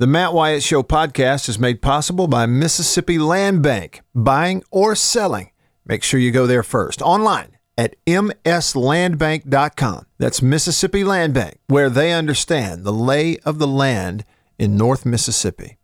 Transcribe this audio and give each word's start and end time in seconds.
The 0.00 0.06
Matt 0.06 0.32
Wyatt 0.32 0.62
Show 0.62 0.84
podcast 0.84 1.48
is 1.48 1.58
made 1.58 1.82
possible 1.82 2.28
by 2.28 2.46
Mississippi 2.46 3.18
Land 3.18 3.64
Bank. 3.64 4.02
Buying 4.14 4.62
or 4.70 4.94
selling, 4.94 5.50
make 5.84 6.04
sure 6.04 6.20
you 6.20 6.30
go 6.30 6.46
there 6.46 6.62
first. 6.62 7.02
Online 7.02 7.56
at 7.76 7.96
mslandbank.com. 8.06 10.06
That's 10.18 10.40
Mississippi 10.40 11.02
Land 11.02 11.34
Bank, 11.34 11.58
where 11.66 11.90
they 11.90 12.12
understand 12.12 12.84
the 12.84 12.92
lay 12.92 13.38
of 13.38 13.58
the 13.58 13.66
land 13.66 14.24
in 14.56 14.76
North 14.76 15.04
Mississippi. 15.04 15.78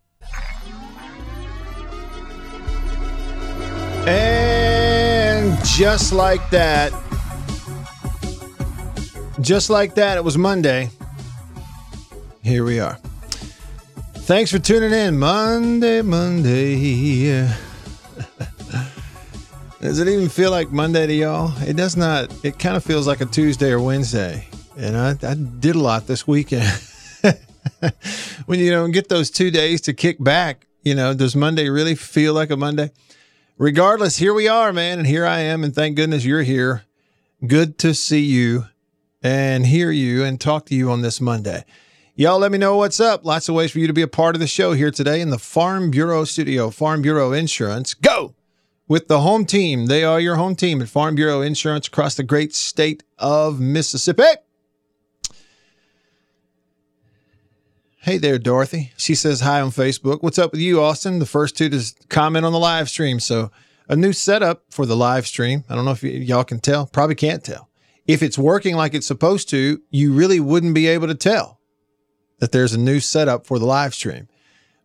And 4.07 5.61
just 5.65 6.13
like 6.13 6.49
that, 6.51 6.93
just 9.41 9.69
like 9.69 9.95
that, 9.95 10.15
it 10.15 10.23
was 10.23 10.37
Monday. 10.37 10.89
Here 12.41 12.63
we 12.63 12.79
are. 12.79 12.97
Thanks 14.25 14.49
for 14.51 14.57
tuning 14.57 14.91
in. 14.91 15.19
Monday, 15.19 16.01
Monday. 16.01 17.41
Does 19.79 19.99
it 19.99 20.07
even 20.07 20.29
feel 20.29 20.49
like 20.49 20.71
Monday 20.71 21.05
to 21.05 21.13
y'all? 21.13 21.53
It 21.61 21.75
does 21.75 21.95
not. 21.95 22.33
It 22.43 22.57
kind 22.57 22.75
of 22.75 22.83
feels 22.83 23.05
like 23.05 23.21
a 23.21 23.27
Tuesday 23.27 23.69
or 23.69 23.79
Wednesday. 23.79 24.47
And 24.75 24.97
I, 24.97 25.11
I 25.21 25.35
did 25.35 25.75
a 25.75 25.79
lot 25.79 26.07
this 26.07 26.27
weekend. 26.27 26.67
when 28.47 28.57
you 28.57 28.71
don't 28.71 28.89
get 28.89 29.09
those 29.09 29.29
two 29.29 29.51
days 29.51 29.79
to 29.81 29.93
kick 29.93 30.17
back, 30.19 30.65
you 30.81 30.95
know, 30.95 31.13
does 31.13 31.35
Monday 31.35 31.69
really 31.69 31.93
feel 31.93 32.33
like 32.33 32.49
a 32.49 32.57
Monday? 32.57 32.89
Regardless, 33.59 34.17
here 34.17 34.33
we 34.33 34.47
are, 34.47 34.73
man. 34.73 34.97
And 34.97 35.07
here 35.07 35.27
I 35.27 35.41
am. 35.41 35.63
And 35.63 35.75
thank 35.75 35.97
goodness 35.97 36.25
you're 36.25 36.41
here. 36.41 36.83
Good 37.45 37.77
to 37.77 37.93
see 37.93 38.23
you 38.23 38.65
and 39.21 39.67
hear 39.67 39.91
you 39.91 40.23
and 40.23 40.41
talk 40.41 40.65
to 40.65 40.75
you 40.75 40.89
on 40.89 41.03
this 41.03 41.21
Monday. 41.21 41.63
Y'all 42.17 42.39
let 42.39 42.49
me 42.49 42.57
know 42.57 42.77
what's 42.77 43.01
up. 43.01 43.25
Lots 43.25 43.49
of 43.49 43.55
ways 43.55 43.71
for 43.71 43.79
you 43.79 43.87
to 43.87 43.93
be 43.93 44.01
a 44.01 44.07
part 44.07 44.37
of 44.37 44.39
the 44.39 44.47
show 44.47 44.71
here 44.71 44.89
today 44.89 45.19
in 45.19 45.31
the 45.31 45.37
Farm 45.37 45.91
Bureau 45.91 46.23
studio, 46.23 46.69
Farm 46.69 47.01
Bureau 47.01 47.33
Insurance. 47.33 47.93
Go 47.93 48.35
with 48.87 49.09
the 49.09 49.19
home 49.19 49.43
team. 49.43 49.87
They 49.87 50.05
are 50.05 50.21
your 50.21 50.35
home 50.35 50.55
team 50.55 50.81
at 50.81 50.87
Farm 50.87 51.15
Bureau 51.15 51.41
Insurance 51.41 51.87
across 51.87 52.15
the 52.15 52.23
great 52.23 52.55
state 52.55 53.03
of 53.17 53.59
Mississippi. 53.59 54.23
Hey 57.97 58.17
there, 58.17 58.39
Dorothy. 58.39 58.93
She 58.95 59.13
says 59.13 59.41
hi 59.41 59.59
on 59.59 59.71
Facebook. 59.71 60.23
What's 60.23 60.39
up 60.39 60.53
with 60.53 60.61
you, 60.61 60.81
Austin? 60.81 61.19
The 61.19 61.25
first 61.25 61.57
two 61.57 61.67
to 61.67 61.83
comment 62.07 62.45
on 62.45 62.53
the 62.53 62.59
live 62.59 62.87
stream. 62.87 63.19
So, 63.19 63.51
a 63.89 63.95
new 63.97 64.13
setup 64.13 64.63
for 64.69 64.85
the 64.85 64.95
live 64.95 65.27
stream. 65.27 65.65
I 65.67 65.75
don't 65.75 65.83
know 65.83 65.91
if 65.91 66.01
y- 66.01 66.11
y'all 66.11 66.45
can 66.45 66.61
tell. 66.61 66.87
Probably 66.87 67.15
can't 67.15 67.43
tell. 67.43 67.67
If 68.07 68.23
it's 68.23 68.37
working 68.37 68.75
like 68.77 68.93
it's 68.93 69.05
supposed 69.05 69.49
to, 69.49 69.81
you 69.89 70.13
really 70.13 70.39
wouldn't 70.39 70.75
be 70.75 70.87
able 70.87 71.07
to 71.07 71.15
tell 71.15 71.54
that 72.45 72.51
there's 72.51 72.73
a 72.73 72.79
new 72.79 72.99
setup 72.99 73.47
for 73.47 73.57
the 73.57 73.65
live 73.65 73.95
stream. 73.95 74.27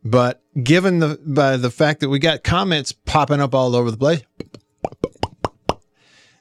But 0.02 0.42
given 0.64 1.00
the 1.00 1.20
by 1.22 1.58
the 1.58 1.70
fact 1.70 2.00
that 2.00 2.08
we 2.08 2.18
got 2.18 2.42
comments 2.42 2.90
popping 2.90 3.38
up 3.38 3.54
all 3.54 3.76
over 3.76 3.90
the 3.90 3.98
place, 3.98 4.22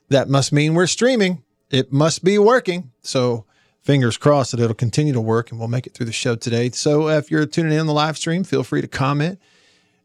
that 0.08 0.30
must 0.30 0.54
mean 0.54 0.76
we're 0.76 0.88
streaming. 0.88 1.44
It 1.70 1.92
must 1.92 2.24
be 2.24 2.38
working. 2.38 2.92
So 3.02 3.44
fingers 3.82 4.16
crossed 4.16 4.52
that 4.52 4.62
it'll 4.62 4.74
continue 4.74 5.12
to 5.12 5.20
work 5.20 5.52
and 5.52 5.60
we'll 5.60 5.68
make 5.68 5.86
it 5.86 5.94
through 5.94 6.06
the 6.06 6.14
show 6.14 6.38
today. 6.38 6.70
So 6.70 7.10
if 7.10 7.30
you're 7.30 7.46
tuning 7.46 7.74
in 7.74 7.82
on 7.82 7.88
the 7.88 7.94
live 7.94 8.18
stream, 8.18 8.46
feel 8.46 8.64
free 8.64 8.80
to 8.80 8.88
comment. 8.88 9.42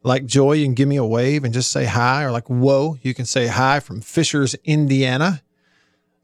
Like 0.02 0.26
Joy, 0.26 0.54
you 0.54 0.66
can 0.66 0.74
give 0.74 0.88
me 0.88 0.96
a 0.96 1.04
wave 1.04 1.44
and 1.44 1.54
just 1.54 1.70
say 1.70 1.84
hi, 1.84 2.24
or 2.24 2.32
like 2.32 2.50
whoa, 2.50 2.98
you 3.02 3.14
can 3.14 3.24
say 3.24 3.46
hi 3.46 3.78
from 3.78 4.00
Fishers, 4.00 4.56
Indiana. 4.64 5.42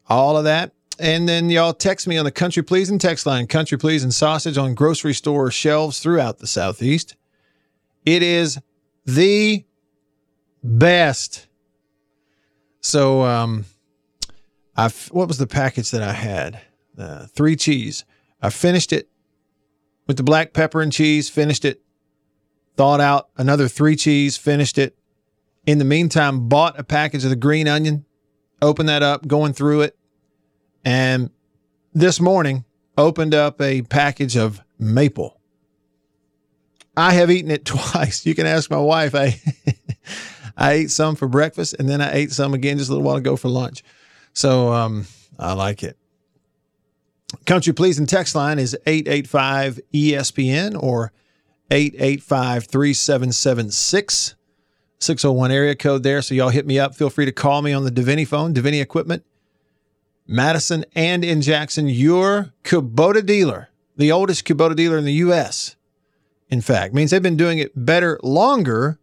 All 0.09 0.37
of 0.37 0.43
that 0.43 0.73
and 1.01 1.29
then 1.29 1.49
y'all 1.49 1.73
text 1.73 2.07
me 2.07 2.19
on 2.19 2.25
the 2.25 2.31
Country 2.31 2.63
Pleasing 2.63 2.99
text 2.99 3.25
line, 3.25 3.47
Country 3.47 3.79
Pleasing 3.79 4.11
Sausage 4.11 4.59
on 4.59 4.75
grocery 4.75 5.15
store 5.15 5.51
shelves 5.51 5.99
throughout 5.99 6.39
the 6.39 6.47
Southeast. 6.47 7.17
It 8.05 8.23
is 8.23 8.59
the 9.07 9.65
best. 10.63 11.47
So, 12.81 13.23
um, 13.23 13.65
I 14.77 14.91
what 15.11 15.29
was 15.29 15.39
the 15.39 15.47
package 15.47 15.91
that 15.91 16.03
I 16.03 16.13
had? 16.13 16.61
Uh, 16.99 17.27
three 17.27 17.57
cheese. 17.57 18.05
I 18.43 18.51
finished 18.51 18.93
it 18.93 19.09
with 20.07 20.19
the 20.19 20.23
black 20.23 20.53
pepper 20.53 20.83
and 20.83 20.93
cheese. 20.93 21.31
Finished 21.31 21.65
it. 21.65 21.83
Thawed 22.77 23.01
out 23.01 23.29
another 23.37 23.69
three 23.69 23.97
cheese. 23.97 24.37
Finished 24.37 24.77
it. 24.77 24.97
In 25.67 25.79
the 25.79 25.85
meantime, 25.85 26.49
bought 26.49 26.79
a 26.79 26.85
package 26.85 27.25
of 27.25 27.31
the 27.31 27.37
green 27.37 27.69
onion. 27.69 28.05
Opened 28.61 28.89
that 28.89 29.03
up. 29.03 29.27
Going 29.27 29.53
through 29.53 29.83
it 29.83 29.97
and 30.85 31.31
this 31.93 32.21
morning 32.21 32.65
opened 32.97 33.35
up 33.35 33.61
a 33.61 33.83
package 33.83 34.37
of 34.37 34.61
maple. 34.79 35.41
I 36.97 37.13
have 37.13 37.31
eaten 37.31 37.51
it 37.51 37.65
twice. 37.65 38.27
You 38.27 38.35
can 38.35 38.47
ask 38.47 38.71
my 38.71 38.79
wife. 38.79 39.15
I 39.15 39.41
I 40.57 40.73
ate 40.73 40.91
some 40.91 41.17
for 41.17 41.27
breakfast 41.27 41.75
and 41.79 41.89
then 41.89 42.01
I 42.01 42.13
ate 42.13 42.33
some 42.33 42.53
again 42.53 42.79
just 42.79 42.91
a 42.91 42.93
little 42.93 43.07
while 43.07 43.17
ago 43.17 43.37
for 43.37 43.49
lunch. 43.49 43.83
So 44.35 44.73
um, 44.73 45.07
I 45.39 45.55
like 45.55 45.83
it. 45.83 45.97
Country 47.47 47.73
Pleasing 47.73 48.07
text 48.07 48.35
line 48.35 48.59
is 48.59 48.77
885 48.87 49.81
ESPN 49.95 50.81
or 50.81 51.13
885 51.71 52.67
3776. 52.67 54.35
601 54.99 55.51
area 55.51 55.75
code 55.75 56.03
there. 56.03 56.21
So 56.21 56.35
y'all 56.35 56.51
hit 56.51 56.67
me 56.67 56.79
up. 56.79 56.95
Feel 56.95 57.09
free 57.09 57.25
to 57.25 57.33
call 57.33 57.63
me 57.63 57.73
on 57.73 57.85
the 57.85 57.91
Deviney 57.91 58.29
phone, 58.29 58.53
Deviney 58.53 58.83
Equipment, 58.83 59.25
Madison 60.31 60.85
and 60.95 61.25
in 61.25 61.43
Jackson, 61.43 61.89
your 61.89 62.53
Kubota 62.63 63.27
dealer, 63.27 63.69
the 63.97 64.13
oldest 64.13 64.45
Kubota 64.47 64.77
dealer 64.77 64.97
in 64.97 65.05
the 65.05 65.15
U.S. 65.15 65.75
In 66.49 66.61
fact, 66.61 66.95
means 66.95 67.11
they've 67.11 67.21
been 67.21 67.37
doing 67.37 67.59
it 67.59 67.73
better 67.75 68.19
longer 68.23 69.01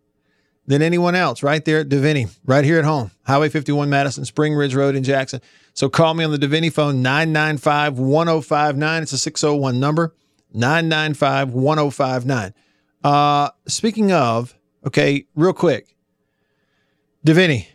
than 0.68 0.82
anyone 0.82 1.16
else 1.16 1.44
right 1.44 1.66
there 1.66 1.80
at 1.80 1.90
Deviney, 1.90 2.34
right 2.46 2.64
here 2.64 2.80
at 2.80 2.86
home. 2.86 3.12
Highway 3.26 3.50
51 3.50 3.90
Madison, 3.90 4.24
Spring 4.24 4.56
Ridge 4.56 4.74
Road 4.74 4.96
in 4.96 5.04
Jackson. 5.04 5.42
So 5.74 5.90
call 5.90 6.14
me 6.14 6.24
on 6.24 6.32
the 6.32 6.38
Deviney 6.38 6.72
phone, 6.72 7.02
995 7.02 8.00
1059. 8.00 9.04
It's 9.04 9.12
a 9.12 9.18
601 9.18 9.82
number, 9.82 10.16
995 10.54 11.54
1059. 11.54 12.54
Uh, 13.04 13.50
speaking 13.68 14.14
of, 14.14 14.56
okay, 14.86 15.26
real 15.36 15.52
quick, 15.52 15.94
Deviney, 17.26 17.68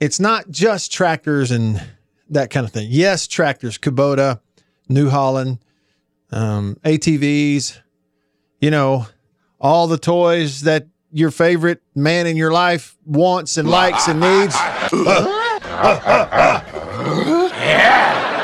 it's 0.00 0.18
not 0.18 0.48
just 0.48 0.90
tractors 0.90 1.50
and 1.50 1.82
that 2.30 2.50
kind 2.50 2.64
of 2.64 2.72
thing. 2.72 2.88
Yes, 2.90 3.26
tractors, 3.26 3.76
Kubota, 3.76 4.40
New 4.88 5.10
Holland, 5.10 5.58
um, 6.32 6.76
ATVs, 6.84 7.78
you 8.60 8.70
know, 8.70 9.06
all 9.60 9.86
the 9.86 9.98
toys 9.98 10.62
that 10.62 10.86
your 11.12 11.30
favorite 11.30 11.82
man 11.94 12.26
in 12.26 12.36
your 12.36 12.52
life 12.52 12.96
wants 13.04 13.56
and 13.56 13.68
likes 13.68 14.08
and 14.08 14.20
needs. 14.20 14.54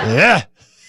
yeah. 0.08 0.44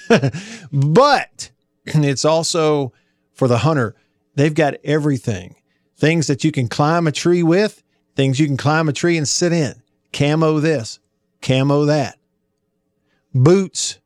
but 0.72 1.52
it's 1.86 2.26
also 2.26 2.94
for 3.34 3.48
the 3.48 3.60
hunter. 3.60 3.96
They've 4.36 4.54
got 4.54 4.76
everything 4.84 5.56
things 5.98 6.28
that 6.28 6.44
you 6.44 6.52
can 6.52 6.68
climb 6.68 7.08
a 7.08 7.12
tree 7.12 7.42
with, 7.42 7.82
things 8.16 8.40
you 8.40 8.46
can 8.46 8.58
climb 8.58 8.88
a 8.88 8.94
tree 8.94 9.18
and 9.18 9.28
sit 9.28 9.52
in. 9.52 9.74
Camo 10.14 10.60
this, 10.60 11.00
camo 11.42 11.86
that 11.86 12.17
boots, 13.44 14.00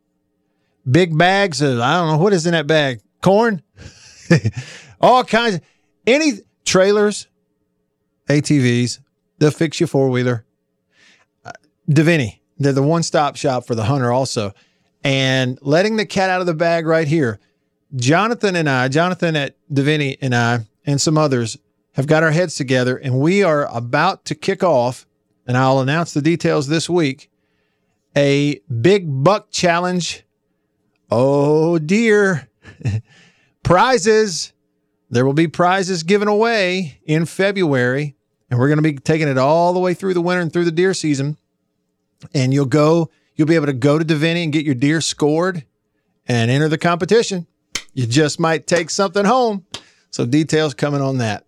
big 0.89 1.17
bags 1.17 1.61
of, 1.61 1.79
I 1.79 1.95
don't 1.95 2.07
know, 2.07 2.17
what 2.17 2.33
is 2.33 2.45
in 2.45 2.53
that 2.53 2.67
bag? 2.67 3.01
Corn? 3.21 3.61
All 5.01 5.23
kinds 5.23 5.55
of, 5.55 5.61
any 6.07 6.33
trailers, 6.65 7.27
ATVs, 8.29 8.99
they'll 9.39 9.51
fix 9.51 9.79
your 9.79 9.87
four 9.87 10.09
wheeler. 10.09 10.45
Uh, 11.45 11.51
Deviney, 11.89 12.39
they're 12.57 12.73
the 12.73 12.83
one 12.83 13.03
stop 13.03 13.35
shop 13.35 13.65
for 13.65 13.75
the 13.75 13.85
hunter 13.85 14.11
also. 14.11 14.53
And 15.03 15.57
letting 15.61 15.97
the 15.97 16.05
cat 16.05 16.29
out 16.29 16.41
of 16.41 16.47
the 16.47 16.53
bag 16.53 16.85
right 16.85 17.07
here. 17.07 17.39
Jonathan 17.95 18.55
and 18.55 18.69
I, 18.69 18.87
Jonathan 18.87 19.35
at 19.35 19.55
Deviney 19.71 20.17
and 20.21 20.35
I, 20.35 20.59
and 20.85 21.01
some 21.01 21.17
others 21.17 21.57
have 21.93 22.07
got 22.07 22.23
our 22.23 22.31
heads 22.31 22.55
together 22.55 22.95
and 22.95 23.19
we 23.19 23.43
are 23.43 23.67
about 23.75 24.25
to 24.25 24.35
kick 24.35 24.63
off, 24.63 25.05
and 25.45 25.57
I'll 25.57 25.79
announce 25.79 26.13
the 26.13 26.21
details 26.21 26.67
this 26.67 26.89
week 26.89 27.30
a 28.15 28.59
big 28.81 29.23
buck 29.23 29.51
challenge. 29.51 30.23
Oh 31.09 31.77
dear. 31.77 32.49
prizes. 33.63 34.53
There 35.09 35.25
will 35.25 35.33
be 35.33 35.47
prizes 35.47 36.03
given 36.03 36.27
away 36.27 36.99
in 37.05 37.25
February, 37.25 38.15
and 38.49 38.59
we're 38.59 38.67
going 38.67 38.77
to 38.77 38.83
be 38.83 38.93
taking 38.93 39.27
it 39.27 39.37
all 39.37 39.73
the 39.73 39.79
way 39.79 39.93
through 39.93 40.13
the 40.13 40.21
winter 40.21 40.41
and 40.41 40.51
through 40.51 40.65
the 40.65 40.71
deer 40.71 40.93
season. 40.93 41.37
And 42.33 42.53
you'll 42.53 42.65
go, 42.65 43.09
you'll 43.35 43.47
be 43.47 43.55
able 43.55 43.65
to 43.65 43.73
go 43.73 43.99
to 43.99 44.05
Deviney 44.05 44.43
and 44.43 44.53
get 44.53 44.65
your 44.65 44.75
deer 44.75 45.01
scored 45.01 45.65
and 46.27 46.49
enter 46.49 46.69
the 46.69 46.77
competition. 46.77 47.45
You 47.93 48.05
just 48.05 48.39
might 48.39 48.67
take 48.67 48.89
something 48.89 49.25
home. 49.25 49.65
So 50.11 50.25
details 50.25 50.73
coming 50.73 51.01
on 51.01 51.17
that. 51.17 51.45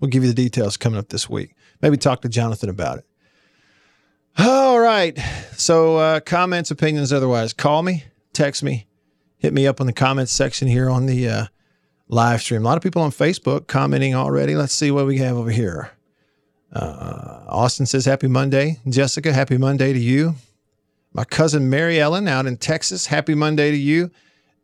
We'll 0.00 0.10
give 0.10 0.22
you 0.22 0.28
the 0.28 0.34
details 0.34 0.76
coming 0.76 0.98
up 0.98 1.08
this 1.08 1.28
week. 1.28 1.54
Maybe 1.82 1.96
talk 1.96 2.22
to 2.22 2.28
Jonathan 2.28 2.70
about 2.70 2.98
it. 2.98 3.06
All 4.38 4.78
right. 4.78 5.18
So, 5.56 5.96
uh, 5.98 6.20
comments, 6.20 6.70
opinions, 6.70 7.12
otherwise, 7.12 7.52
call 7.52 7.82
me, 7.82 8.04
text 8.32 8.62
me, 8.62 8.86
hit 9.38 9.52
me 9.52 9.66
up 9.66 9.80
on 9.80 9.86
the 9.86 9.92
comments 9.92 10.32
section 10.32 10.68
here 10.68 10.88
on 10.88 11.06
the 11.06 11.28
uh, 11.28 11.46
live 12.08 12.40
stream. 12.40 12.62
A 12.62 12.64
lot 12.64 12.76
of 12.76 12.82
people 12.82 13.02
on 13.02 13.10
Facebook 13.10 13.66
commenting 13.66 14.14
already. 14.14 14.54
Let's 14.54 14.74
see 14.74 14.90
what 14.90 15.06
we 15.06 15.18
have 15.18 15.36
over 15.36 15.50
here. 15.50 15.92
Uh, 16.72 17.44
Austin 17.48 17.84
says, 17.84 18.06
Happy 18.06 18.28
Monday. 18.28 18.78
Jessica, 18.88 19.32
happy 19.32 19.58
Monday 19.58 19.92
to 19.92 19.98
you. 19.98 20.34
My 21.12 21.24
cousin 21.24 21.68
Mary 21.68 22.00
Ellen 22.00 22.26
out 22.26 22.46
in 22.46 22.56
Texas, 22.56 23.06
happy 23.06 23.34
Monday 23.34 23.70
to 23.70 23.76
you. 23.76 24.10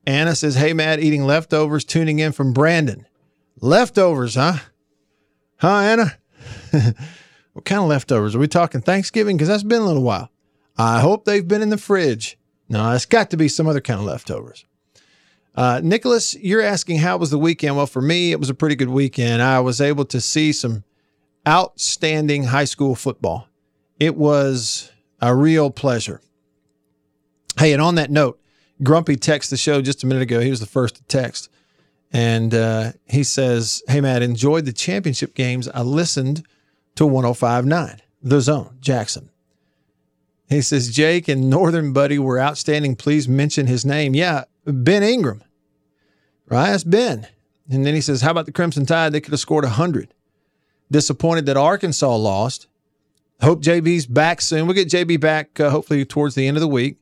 Anna 0.07 0.35
says, 0.35 0.55
Hey, 0.55 0.73
Matt, 0.73 1.01
eating 1.01 1.25
leftovers, 1.25 1.85
tuning 1.85 2.19
in 2.19 2.33
from 2.33 2.55
Brandon. 2.55 3.07
Leftovers, 3.61 4.37
huh? 4.37 4.59
Huh, 5.57 5.69
Anna? 5.69 6.19
what 7.59 7.65
kind 7.65 7.83
of 7.83 7.89
leftovers? 7.89 8.37
Are 8.37 8.39
we 8.39 8.47
talking 8.47 8.81
Thanksgiving? 8.81 9.37
Because 9.37 9.49
that's 9.49 9.65
been 9.65 9.83
a 9.83 9.85
little 9.85 10.05
while. 10.05 10.31
I 10.77 11.01
hope 11.01 11.25
they've 11.25 11.47
been 11.47 11.61
in 11.61 11.71
the 11.71 11.77
fridge. 11.77 12.39
No, 12.69 12.93
it's 12.93 13.05
got 13.05 13.31
to 13.31 13.37
be 13.37 13.49
some 13.49 13.67
other 13.67 13.81
kind 13.81 13.99
of 13.99 14.07
leftovers. 14.07 14.65
Uh, 15.57 15.81
Nicholas, 15.83 16.37
you're 16.37 16.63
asking 16.63 16.99
how 16.99 17.17
was 17.17 17.31
the 17.31 17.39
weekend? 17.39 17.77
Well, 17.77 17.89
for 17.89 18.01
me, 18.01 18.31
it 18.31 18.39
was 18.39 18.49
a 18.49 18.55
pretty 18.55 18.77
good 18.77 18.91
weekend. 18.91 19.43
I 19.43 19.59
was 19.59 19.81
able 19.81 20.05
to 20.05 20.21
see 20.21 20.53
some 20.53 20.85
outstanding 21.49 22.45
high 22.45 22.65
school 22.65 22.95
football. 22.95 23.49
It 23.99 24.15
was 24.15 24.93
a 25.21 25.35
real 25.35 25.73
pleasure. 25.73 26.21
Hey, 27.59 27.73
and 27.73 27.83
on 27.83 27.97
that 27.97 28.13
note, 28.13 28.41
Grumpy 28.85 29.17
texted 29.17 29.51
the 29.51 29.57
show 29.57 29.83
just 29.83 30.05
a 30.05 30.07
minute 30.07 30.23
ago. 30.23 30.39
He 30.39 30.51
was 30.51 30.61
the 30.61 30.67
first 30.67 30.95
to 30.95 31.03
text. 31.07 31.51
And 32.13 32.55
uh, 32.55 32.93
he 33.09 33.25
says, 33.25 33.83
Hey, 33.89 34.01
Matt, 34.01 34.23
enjoyed 34.23 34.65
the 34.65 34.73
championship 34.73 35.35
games. 35.35 35.67
I 35.67 35.83
listened 35.83 36.47
to 36.99 37.07
1059, 37.07 38.03
The 38.23 38.41
Zone, 38.41 38.77
Jackson. 38.81 39.31
He 40.49 40.61
says, 40.63 40.91
Jake 40.91 41.29
and 41.29 41.49
Northern 41.49 41.93
Buddy 41.93 42.19
were 42.19 42.41
outstanding. 42.41 42.97
Please 42.97 43.29
mention 43.29 43.69
his 43.69 43.85
name. 43.85 44.17
Yeah, 44.17 44.45
Ben 44.65 45.05
Ingram. 45.05 45.45
Right? 46.49 46.73
That's 46.73 46.83
Ben. 46.83 47.29
And 47.71 47.87
then 47.87 47.95
he 47.95 48.01
says, 48.01 48.23
How 48.23 48.33
about 48.33 48.47
the 48.47 48.53
Crimson 48.53 48.85
Tide? 48.85 49.13
They 49.13 49.21
could 49.21 49.33
have 49.33 49.39
scored 49.39 49.63
100. 49.63 50.13
Disappointed 50.91 51.47
that 51.47 51.57
Arkansas 51.57 52.17
lost. 52.17 52.67
Hope 53.43 53.63
JB's 53.63 54.07
back 54.07 54.41
soon. 54.41 54.67
We'll 54.67 54.75
get 54.75 54.89
JB 54.89 55.21
back 55.21 55.61
uh, 55.61 55.71
hopefully 55.71 56.05
towards 56.05 56.35
the 56.35 56.49
end 56.49 56.57
of 56.57 56.61
the 56.61 56.67
week. 56.67 56.97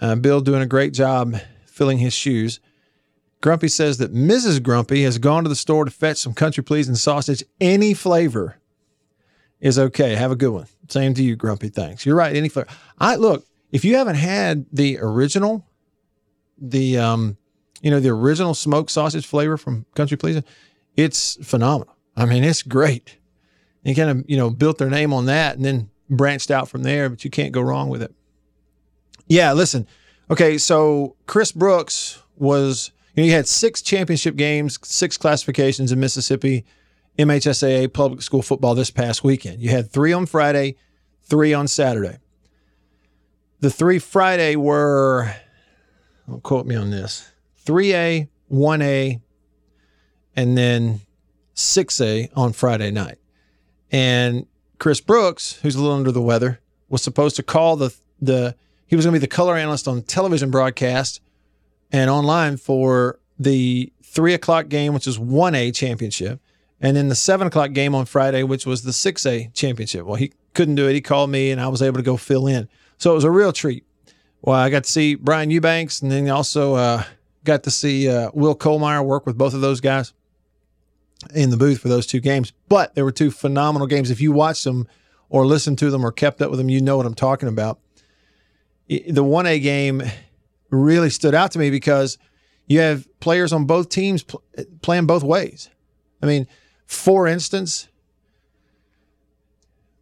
Uh, 0.00 0.16
Bill 0.16 0.40
doing 0.40 0.62
a 0.62 0.66
great 0.66 0.92
job 0.92 1.36
filling 1.66 1.98
his 1.98 2.14
shoes. 2.14 2.58
Grumpy 3.40 3.68
says 3.68 3.98
that 3.98 4.12
Mrs. 4.12 4.60
Grumpy 4.60 5.04
has 5.04 5.18
gone 5.18 5.44
to 5.44 5.48
the 5.48 5.54
store 5.54 5.84
to 5.84 5.90
fetch 5.92 6.16
some 6.16 6.34
country 6.34 6.64
pleasing 6.64 6.96
sausage. 6.96 7.44
Any 7.60 7.94
flavor 7.94 8.59
is 9.60 9.78
okay. 9.78 10.14
Have 10.14 10.30
a 10.30 10.36
good 10.36 10.50
one. 10.50 10.66
Same 10.88 11.14
to 11.14 11.22
you, 11.22 11.36
Grumpy. 11.36 11.68
Thanks. 11.68 12.04
You're 12.04 12.16
right. 12.16 12.34
Any 12.34 12.48
flavor. 12.48 12.68
I 12.98 13.16
look. 13.16 13.46
If 13.70 13.84
you 13.84 13.96
haven't 13.96 14.16
had 14.16 14.66
the 14.72 14.98
original, 14.98 15.64
the 16.58 16.98
um, 16.98 17.36
you 17.80 17.90
know, 17.90 18.00
the 18.00 18.08
original 18.08 18.54
smoked 18.54 18.90
sausage 18.90 19.26
flavor 19.26 19.56
from 19.56 19.86
Country 19.94 20.16
Pleasing, 20.16 20.44
it's 20.96 21.38
phenomenal. 21.46 21.94
I 22.16 22.26
mean, 22.26 22.44
it's 22.44 22.62
great. 22.62 23.16
And 23.84 23.96
kind 23.96 24.10
of, 24.10 24.24
you 24.28 24.36
know, 24.36 24.50
built 24.50 24.78
their 24.78 24.90
name 24.90 25.12
on 25.12 25.26
that 25.26 25.56
and 25.56 25.64
then 25.64 25.90
branched 26.10 26.50
out 26.50 26.68
from 26.68 26.82
there, 26.82 27.08
but 27.08 27.24
you 27.24 27.30
can't 27.30 27.52
go 27.52 27.62
wrong 27.62 27.88
with 27.88 28.02
it. 28.02 28.12
Yeah, 29.26 29.52
listen. 29.52 29.86
Okay, 30.30 30.58
so 30.58 31.16
Chris 31.26 31.52
Brooks 31.52 32.22
was, 32.36 32.90
you 33.14 33.22
know, 33.22 33.26
he 33.26 33.32
had 33.32 33.46
six 33.46 33.80
championship 33.80 34.36
games, 34.36 34.78
six 34.82 35.16
classifications 35.16 35.92
in 35.92 36.00
Mississippi 36.00 36.64
MHSAA 37.18 37.92
public 37.92 38.22
school 38.22 38.42
football 38.42 38.74
this 38.74 38.90
past 38.90 39.22
weekend. 39.24 39.60
You 39.60 39.70
had 39.70 39.90
three 39.90 40.12
on 40.12 40.26
Friday, 40.26 40.76
three 41.22 41.52
on 41.52 41.68
Saturday. 41.68 42.18
The 43.60 43.70
three 43.70 43.98
Friday 43.98 44.56
were, 44.56 45.34
don't 46.26 46.42
quote 46.42 46.66
me 46.66 46.76
on 46.76 46.90
this, 46.90 47.30
3A, 47.66 48.28
1A, 48.50 49.20
and 50.34 50.56
then 50.56 51.00
6A 51.54 52.30
on 52.34 52.52
Friday 52.52 52.90
night. 52.90 53.18
And 53.92 54.46
Chris 54.78 55.00
Brooks, 55.00 55.58
who's 55.60 55.74
a 55.74 55.80
little 55.80 55.96
under 55.96 56.12
the 56.12 56.22
weather, 56.22 56.60
was 56.88 57.02
supposed 57.02 57.36
to 57.36 57.42
call 57.42 57.76
the 57.76 57.94
the 58.20 58.54
he 58.86 58.96
was 58.96 59.04
going 59.04 59.14
to 59.14 59.20
be 59.20 59.24
the 59.24 59.28
color 59.28 59.56
analyst 59.56 59.86
on 59.86 60.02
television 60.02 60.50
broadcast 60.50 61.20
and 61.92 62.10
online 62.10 62.56
for 62.56 63.20
the 63.38 63.92
three 64.02 64.34
o'clock 64.34 64.68
game, 64.68 64.92
which 64.92 65.06
is 65.06 65.18
one 65.18 65.54
A 65.54 65.70
championship, 65.70 66.40
and 66.80 66.96
then 66.96 67.08
the 67.08 67.14
seven 67.14 67.46
o'clock 67.46 67.72
game 67.72 67.94
on 67.94 68.06
Friday, 68.06 68.42
which 68.42 68.66
was 68.66 68.82
the 68.82 68.92
six 68.92 69.26
A 69.26 69.50
championship. 69.52 70.06
Well, 70.06 70.16
he 70.16 70.32
couldn't 70.54 70.76
do 70.76 70.88
it. 70.88 70.94
He 70.94 71.00
called 71.00 71.30
me, 71.30 71.50
and 71.50 71.60
I 71.60 71.68
was 71.68 71.82
able 71.82 71.98
to 71.98 72.02
go 72.02 72.16
fill 72.16 72.46
in. 72.46 72.68
So 72.98 73.12
it 73.12 73.14
was 73.14 73.24
a 73.24 73.30
real 73.30 73.52
treat. 73.52 73.84
Well, 74.42 74.56
I 74.56 74.70
got 74.70 74.84
to 74.84 74.90
see 74.90 75.14
Brian 75.14 75.50
Eubanks, 75.50 76.00
and 76.00 76.10
then 76.10 76.28
also 76.28 76.74
uh, 76.74 77.04
got 77.44 77.62
to 77.64 77.70
see 77.70 78.08
uh, 78.08 78.30
Will 78.32 78.56
Kollmeyer 78.56 79.04
work 79.04 79.26
with 79.26 79.36
both 79.36 79.54
of 79.54 79.60
those 79.60 79.80
guys 79.80 80.14
in 81.34 81.50
the 81.50 81.56
booth 81.56 81.80
for 81.80 81.88
those 81.88 82.06
two 82.06 82.20
games. 82.20 82.52
But 82.68 82.94
there 82.94 83.04
were 83.04 83.12
two 83.12 83.30
phenomenal 83.30 83.86
games. 83.86 84.10
If 84.10 84.20
you 84.20 84.32
watched 84.32 84.64
them 84.64 84.88
or 85.28 85.46
listened 85.46 85.78
to 85.80 85.90
them 85.90 86.04
or 86.04 86.12
kept 86.12 86.40
up 86.40 86.50
with 86.50 86.58
them, 86.58 86.70
you 86.70 86.80
know 86.80 86.96
what 86.96 87.06
I'm 87.06 87.14
talking 87.14 87.48
about. 87.48 87.78
The 88.88 89.22
1A 89.22 89.62
game 89.62 90.02
really 90.70 91.10
stood 91.10 91.34
out 91.34 91.52
to 91.52 91.58
me 91.58 91.70
because 91.70 92.18
you 92.66 92.80
have 92.80 93.06
players 93.20 93.52
on 93.52 93.66
both 93.66 93.88
teams 93.88 94.22
pl- 94.22 94.42
playing 94.82 95.06
both 95.06 95.22
ways. 95.22 95.68
I 96.22 96.26
mean, 96.26 96.46
for 96.90 97.28
instance, 97.28 97.86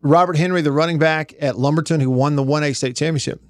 Robert 0.01 0.39
Henry, 0.39 0.63
the 0.63 0.73
running 0.73 0.99
back 0.99 1.35
at 1.39 1.59
Lumberton, 1.59 2.01
who 2.01 2.11
won 2.11 2.35
the 2.35 2.43
1A 2.43 2.75
state 2.75 2.97
championship, 2.97 3.43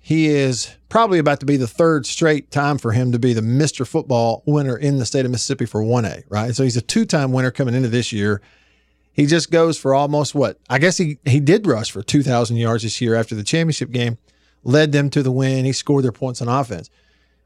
he 0.00 0.28
is 0.28 0.74
probably 0.88 1.18
about 1.18 1.38
to 1.40 1.46
be 1.46 1.58
the 1.58 1.66
third 1.66 2.06
straight 2.06 2.50
time 2.50 2.78
for 2.78 2.92
him 2.92 3.12
to 3.12 3.18
be 3.18 3.34
the 3.34 3.42
Mr. 3.42 3.86
Football 3.86 4.42
winner 4.46 4.74
in 4.74 4.96
the 4.96 5.04
state 5.04 5.26
of 5.26 5.30
Mississippi 5.30 5.66
for 5.66 5.82
1A, 5.82 6.24
right? 6.30 6.54
So 6.54 6.64
he's 6.64 6.78
a 6.78 6.80
two 6.80 7.04
time 7.04 7.30
winner 7.30 7.50
coming 7.50 7.74
into 7.74 7.90
this 7.90 8.10
year. 8.10 8.40
He 9.12 9.26
just 9.26 9.50
goes 9.50 9.76
for 9.76 9.92
almost 9.92 10.34
what? 10.34 10.58
I 10.70 10.78
guess 10.78 10.96
he, 10.96 11.18
he 11.26 11.40
did 11.40 11.66
rush 11.66 11.90
for 11.90 12.02
2,000 12.02 12.56
yards 12.56 12.84
this 12.84 13.02
year 13.02 13.14
after 13.14 13.34
the 13.34 13.44
championship 13.44 13.90
game, 13.90 14.16
led 14.64 14.92
them 14.92 15.10
to 15.10 15.22
the 15.22 15.30
win. 15.30 15.66
He 15.66 15.74
scored 15.74 16.04
their 16.04 16.12
points 16.12 16.40
on 16.40 16.48
offense. 16.48 16.88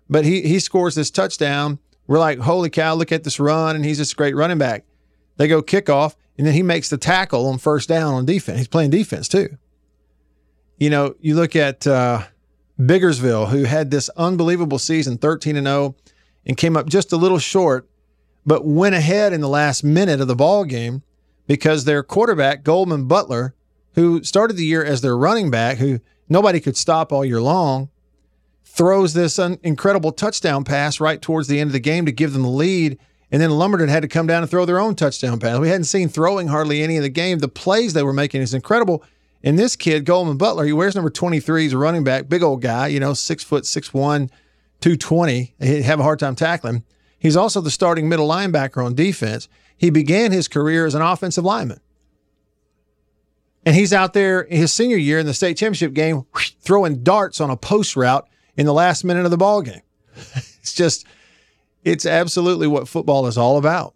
But 0.09 0.25
he, 0.25 0.43
he 0.43 0.61
scores 0.61 0.95
this 0.95 1.11
touchdown. 1.11 1.81
We're 2.07 2.21
like, 2.21 2.39
holy 2.39 2.71
cow, 2.71 2.95
look 2.95 3.11
at 3.11 3.25
this 3.25 3.41
run. 3.41 3.75
And 3.75 3.85
he's 3.85 3.99
a 3.99 4.15
great 4.15 4.37
running 4.37 4.59
back. 4.59 4.85
They 5.37 5.49
go 5.49 5.63
kickoff, 5.63 6.15
and 6.39 6.47
then 6.47 6.55
he 6.55 6.63
makes 6.63 6.89
the 6.89 6.99
tackle 6.99 7.47
on 7.47 7.59
first 7.59 7.89
down 7.89 8.15
on 8.15 8.25
defense. 8.25 8.59
He's 8.59 8.69
playing 8.69 8.91
defense 8.91 9.29
too. 9.29 9.57
You 10.79 10.91
know, 10.91 11.15
you 11.21 11.35
look 11.35 11.55
at, 11.57 11.87
uh, 11.87 12.25
Biggersville, 12.81 13.51
who 13.51 13.65
had 13.65 13.91
this 13.91 14.09
unbelievable 14.17 14.79
season, 14.79 15.19
13 15.19 15.57
and 15.57 15.67
0, 15.67 15.95
and 16.47 16.57
came 16.57 16.77
up 16.77 16.89
just 16.89 17.13
a 17.13 17.17
little 17.17 17.39
short, 17.39 17.89
but 18.45 18.65
went 18.67 18.95
ahead 18.95 19.33
in 19.33 19.41
the 19.41 19.49
last 19.49 19.85
minute 19.85 20.21
of 20.21 20.29
the 20.29 20.35
ball 20.35 20.65
game 20.65 21.03
because 21.47 21.85
their 21.85 22.03
quarterback, 22.03 22.65
Goldman 22.65 23.07
Butler, 23.07 23.55
who 23.95 24.23
started 24.25 24.57
the 24.57 24.65
year 24.65 24.85
as 24.85 25.01
their 25.01 25.17
running 25.17 25.51
back, 25.51 25.79
who 25.79 26.01
nobody 26.29 26.61
could 26.61 26.77
stop 26.77 27.13
all 27.13 27.25
year 27.25 27.41
long, 27.41 27.91
throws 28.65 29.13
this 29.13 29.39
un- 29.39 29.59
incredible 29.63 30.13
touchdown 30.13 30.65
pass 30.65 30.99
right 30.99 31.21
towards 31.21 31.47
the 31.47 31.61
end 31.61 31.69
of 31.69 31.73
the 31.73 31.81
game 31.81 32.07
to 32.07 32.13
give 32.13 32.33
them 32.33 32.43
the 32.43 32.49
lead. 32.49 32.99
And 33.33 33.41
then 33.41 33.51
Lumberton 33.51 33.89
had 33.89 34.03
to 34.03 34.09
come 34.09 34.27
down 34.27 34.43
and 34.43 34.51
throw 34.51 34.67
their 34.67 34.79
own 34.79 34.95
touchdown 34.95 35.41
pass. 35.41 35.59
We 35.59 35.69
hadn't 35.69 35.85
seen 35.85 36.11
throwing 36.11 36.49
hardly 36.49 36.83
any 36.83 36.99
of 36.99 37.03
the 37.03 37.09
game. 37.09 37.39
The 37.39 37.49
plays 37.49 37.95
they 37.95 38.03
were 38.03 38.13
making 38.13 38.43
is 38.43 38.53
incredible. 38.53 39.03
And 39.43 39.59
this 39.59 39.75
kid, 39.75 40.05
Goldman 40.05 40.37
Butler, 40.37 40.67
he 40.67 40.73
wears 40.75 40.95
number 40.95 41.11
23. 41.11 41.63
He's 41.63 41.73
a 41.73 41.79
running 41.79 42.05
back, 42.05 42.29
big 42.29 42.43
old 42.43 42.61
guy, 42.61 42.89
you 42.89 43.01
know, 43.01 43.15
six 43.15 43.43
foot, 43.43 43.65
six 43.65 43.93
one, 43.95 44.31
220. 44.83 45.55
He'd 45.61 45.83
have 45.83 45.99
a 45.99 46.03
hard 46.03 46.19
time 46.19 46.37
tackling. 46.37 46.85
He's 47.19 47.37
also 47.37 47.63
the 47.63 47.71
starting 47.71 48.09
middle 48.09 48.29
linebacker 48.29 48.85
on 48.85 48.95
defense. 48.95 49.49
He 49.79 49.89
began 49.89 50.31
his 50.31 50.47
career 50.47 50.85
as 50.85 50.95
an 50.95 51.03
offensive 51.03 51.45
lineman. 51.45 51.81
And 53.65 53.75
he's 53.75 53.93
out 53.93 54.13
there 54.13 54.43
in 54.43 54.59
his 54.59 54.73
senior 54.73 54.97
year 54.97 55.21
in 55.21 55.27
the 55.27 55.35
state 55.35 55.57
championship 55.57 55.95
game 55.95 56.27
whoosh, 56.35 56.51
throwing 56.61 57.03
darts 57.03 57.41
on 57.41 57.49
a 57.49 57.57
post 57.57 57.97
route 57.97 58.29
in 58.57 58.67
the 58.67 58.75
last 58.75 59.05
minute 59.05 59.25
of 59.25 59.31
the 59.31 59.39
ball 59.39 59.63
game. 59.63 59.83
it's 60.17 60.75
just, 60.75 61.07
it's 61.85 62.07
absolutely 62.07 62.67
what 62.67 62.89
football 62.89 63.27
is 63.27 63.37
all 63.37 63.59
about. 63.59 63.95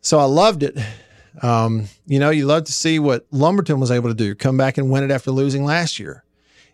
So 0.00 0.18
I 0.18 0.24
loved 0.24 0.62
it. 0.62 0.76
Um, 1.42 1.88
you 2.06 2.18
know, 2.18 2.30
you 2.30 2.46
love 2.46 2.64
to 2.64 2.72
see 2.72 2.98
what 2.98 3.26
Lumberton 3.30 3.80
was 3.80 3.90
able 3.90 4.08
to 4.08 4.14
do, 4.14 4.34
come 4.34 4.56
back 4.56 4.78
and 4.78 4.90
win 4.90 5.02
it 5.02 5.10
after 5.10 5.30
losing 5.30 5.64
last 5.64 5.98
year. 5.98 6.24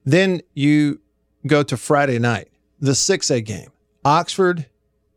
Then 0.04 0.42
you 0.54 1.00
go 1.46 1.62
to 1.62 1.76
Friday 1.76 2.18
night, 2.18 2.48
the 2.80 2.92
6A 2.92 3.44
game. 3.44 3.70
Oxford 4.04 4.66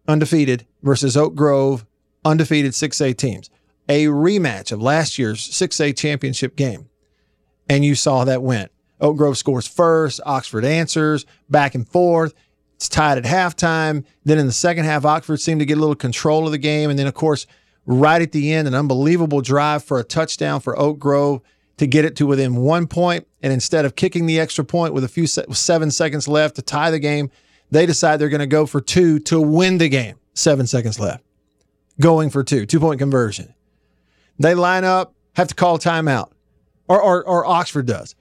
undefeated 0.08 0.66
versus 0.82 1.18
Oak 1.18 1.36
Grove 1.36 1.86
undefeated 2.24 2.74
6A 2.74 3.18
teams. 3.18 3.50
A 3.90 4.06
rematch 4.06 4.72
of 4.72 4.82
last 4.82 5.18
year's 5.18 5.50
6A 5.50 5.98
championship 5.98 6.56
game. 6.56 6.90
And 7.68 7.84
you 7.84 7.96
saw 7.96 8.26
that 8.26 8.42
went. 8.42 8.72
Oak 9.02 9.18
Grove 9.18 9.38
scores 9.38 9.68
first, 9.68 10.22
Oxford 10.26 10.64
answers, 10.64 11.26
back 11.50 11.76
and 11.76 11.88
forth. 11.88 12.34
It's 12.84 12.90
tied 12.90 13.18
at 13.18 13.24
halftime. 13.24 14.04
Then 14.26 14.38
in 14.38 14.46
the 14.46 14.52
second 14.52 14.84
half, 14.84 15.06
Oxford 15.06 15.38
seemed 15.38 15.62
to 15.62 15.66
get 15.66 15.78
a 15.78 15.80
little 15.80 15.96
control 15.96 16.46
of 16.46 16.52
the 16.52 16.58
game. 16.58 16.90
And 16.90 17.00
then, 17.00 17.08
of 17.08 17.14
course, 17.14 17.48
right 17.86 18.22
at 18.22 18.34
the 18.34 18.52
end, 18.52 18.68
an 18.68 18.74
unbelievable 18.76 19.40
drive 19.40 19.86
for 19.86 20.00
a 20.00 20.04
touchdown 20.04 20.60
for 20.60 20.78
Oak 20.78 21.00
Grove 21.00 21.40
to 21.78 21.88
get 21.88 22.04
it 22.04 22.18
to 22.18 22.28
within 22.28 22.58
one 22.58 22.88
point. 22.88 23.26
And 23.42 23.54
instead 23.54 23.86
of 23.86 23.96
kicking 23.96 24.26
the 24.26 24.38
extra 24.38 24.66
point 24.66 24.94
with 24.94 25.06
a 25.06 25.08
few 25.08 25.28
se- 25.28 25.46
seven 25.52 25.92
seconds 25.92 26.28
left 26.28 26.58
to 26.58 26.62
tie 26.62 26.92
the 26.92 27.00
game, 27.00 27.32
They 27.74 27.88
decide 27.88 28.18
they're 28.18 28.30
going 28.30 28.40
to 28.40 28.46
go 28.46 28.68
for 28.68 28.82
two 28.82 29.18
to 29.22 29.42
win 29.42 29.80
the 29.80 29.90
game. 29.90 30.18
Seven 30.36 30.68
seconds 30.68 31.00
left. 31.00 31.24
Going 32.00 32.30
for 32.30 32.44
two, 32.44 32.68
two 32.68 32.80
point 32.80 33.00
conversion. 33.00 33.56
They 34.38 34.54
line 34.54 34.84
up, 34.84 35.16
have 35.36 35.48
to 35.48 35.56
call 35.56 35.80
timeout, 35.80 36.32
or, 36.88 37.02
or, 37.02 37.26
or 37.26 37.46
Oxford 37.46 37.88
does. 37.88 38.14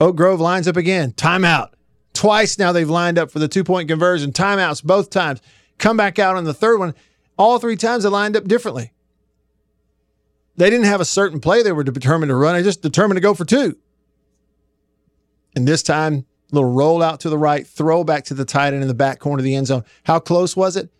Oak 0.00 0.14
Grove 0.14 0.40
lines 0.40 0.68
up 0.68 0.76
again, 0.76 1.12
timeout. 1.12 1.70
Twice 2.14 2.58
now 2.58 2.72
they've 2.72 2.88
lined 2.88 3.18
up 3.18 3.30
for 3.30 3.38
the 3.38 3.48
two 3.48 3.64
point 3.64 3.88
conversion, 3.88 4.32
timeouts 4.32 4.82
both 4.82 5.10
times. 5.10 5.42
Come 5.78 5.96
back 5.96 6.18
out 6.18 6.36
on 6.36 6.44
the 6.44 6.54
third 6.54 6.78
one. 6.78 6.94
All 7.36 7.58
three 7.58 7.76
times 7.76 8.04
they 8.04 8.08
lined 8.08 8.36
up 8.36 8.44
differently. 8.44 8.92
They 10.56 10.70
didn't 10.70 10.86
have 10.86 11.00
a 11.00 11.04
certain 11.04 11.40
play 11.40 11.62
they 11.62 11.72
were 11.72 11.82
determined 11.82 12.30
to 12.30 12.36
run. 12.36 12.54
They 12.54 12.62
just 12.62 12.80
determined 12.80 13.16
to 13.16 13.20
go 13.20 13.34
for 13.34 13.44
two. 13.44 13.76
And 15.56 15.66
this 15.66 15.82
time, 15.82 16.26
little 16.52 16.70
roll 16.70 17.02
out 17.02 17.20
to 17.20 17.30
the 17.30 17.38
right, 17.38 17.66
throw 17.66 18.04
back 18.04 18.24
to 18.26 18.34
the 18.34 18.44
tight 18.44 18.72
end 18.72 18.82
in 18.82 18.88
the 18.88 18.94
back 18.94 19.18
corner 19.18 19.40
of 19.40 19.44
the 19.44 19.56
end 19.56 19.66
zone. 19.66 19.84
How 20.04 20.20
close 20.20 20.56
was 20.56 20.76
it? 20.76 20.90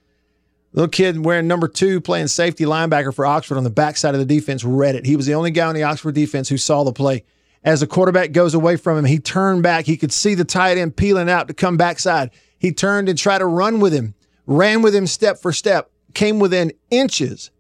Little 0.73 0.89
kid 0.89 1.25
wearing 1.25 1.47
number 1.47 1.69
two, 1.69 2.01
playing 2.01 2.27
safety 2.27 2.65
linebacker 2.65 3.15
for 3.15 3.25
Oxford 3.25 3.57
on 3.57 3.63
the 3.63 3.71
backside 3.71 4.15
of 4.15 4.21
the 4.21 4.27
defense, 4.27 4.65
read 4.65 4.97
it. 4.97 5.07
He 5.07 5.15
was 5.15 5.27
the 5.27 5.35
only 5.35 5.53
guy 5.53 5.69
on 5.69 5.77
the 5.77 5.85
Oxford 5.85 6.17
defense 6.17 6.49
who 6.49 6.59
saw 6.59 6.83
the 6.83 6.93
play. 6.93 7.25
As 7.65 7.81
the 7.81 7.87
quarterback 7.87 8.33
goes 8.33 8.53
away 8.53 8.77
from 8.77 8.99
him, 8.99 9.07
he 9.07 9.19
turned 9.19 9.63
back. 9.63 9.87
He 9.87 9.97
could 9.97 10.13
see 10.13 10.35
the 10.35 10.45
tight 10.45 10.77
end 10.77 10.97
peeling 10.97 11.31
out 11.31 11.49
to 11.49 11.55
come 11.55 11.79
backside. 11.79 12.31
He 12.59 12.73
turned 12.73 13.09
and 13.09 13.19
tried 13.19 13.39
to 13.39 13.47
run 13.47 13.81
with 13.81 13.93
him, 13.93 14.15
ran 14.47 14.83
with 14.83 14.95
him 14.95 15.07
step 15.07 15.41
for 15.41 15.53
step, 15.53 15.91
came 16.13 16.39
within 16.39 16.73
inches 16.91 17.51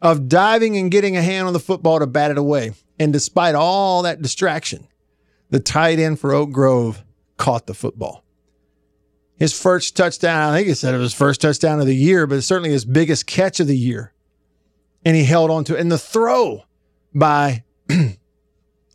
of 0.00 0.28
diving 0.28 0.76
and 0.76 0.90
getting 0.90 1.16
a 1.16 1.22
hand 1.22 1.46
on 1.46 1.52
the 1.52 1.60
football 1.60 1.98
to 1.98 2.06
bat 2.06 2.30
it 2.30 2.38
away. 2.38 2.72
And 2.98 3.12
despite 3.12 3.54
all 3.54 4.02
that 4.02 4.22
distraction, 4.22 4.88
the 5.50 5.60
tight 5.60 5.98
end 5.98 6.18
for 6.18 6.32
Oak 6.32 6.50
Grove 6.50 7.04
caught 7.36 7.66
the 7.66 7.74
football. 7.74 8.24
His 9.38 9.58
first 9.58 9.96
touchdown, 9.96 10.50
I 10.50 10.56
think 10.56 10.68
he 10.68 10.74
said 10.74 10.94
it 10.94 10.98
was 10.98 11.12
first 11.12 11.42
touchdown 11.42 11.78
of 11.78 11.86
the 11.86 11.94
year, 11.94 12.26
but 12.26 12.42
certainly 12.42 12.70
his 12.70 12.86
biggest 12.86 13.26
catch 13.26 13.60
of 13.60 13.66
the 13.66 13.76
year. 13.76 14.14
And 15.04 15.14
he 15.14 15.24
held 15.24 15.50
on 15.50 15.64
to 15.64 15.76
it. 15.76 15.80
And 15.80 15.92
the 15.92 15.98
throw 15.98 16.64
by 17.14 17.64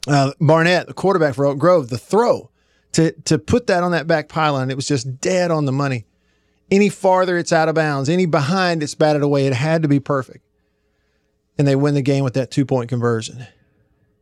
uh, 0.07 0.31
Barnett, 0.39 0.87
the 0.87 0.93
quarterback 0.93 1.35
for 1.35 1.45
Oak 1.45 1.57
Grove, 1.57 1.89
the 1.89 1.97
throw 1.97 2.49
to, 2.93 3.11
to 3.23 3.37
put 3.39 3.67
that 3.67 3.83
on 3.83 3.91
that 3.91 4.07
back 4.07 4.29
pylon, 4.29 4.69
it 4.69 4.75
was 4.75 4.87
just 4.87 5.19
dead 5.21 5.51
on 5.51 5.65
the 5.65 5.71
money. 5.71 6.05
Any 6.69 6.89
farther, 6.89 7.37
it's 7.37 7.51
out 7.51 7.69
of 7.69 7.75
bounds. 7.75 8.09
Any 8.09 8.25
behind, 8.25 8.81
it's 8.81 8.95
batted 8.95 9.21
away. 9.21 9.45
It 9.45 9.53
had 9.53 9.81
to 9.81 9.87
be 9.87 9.99
perfect. 9.99 10.45
And 11.57 11.67
they 11.67 11.75
win 11.75 11.93
the 11.93 12.01
game 12.01 12.23
with 12.23 12.33
that 12.35 12.49
two 12.49 12.65
point 12.65 12.89
conversion. 12.89 13.45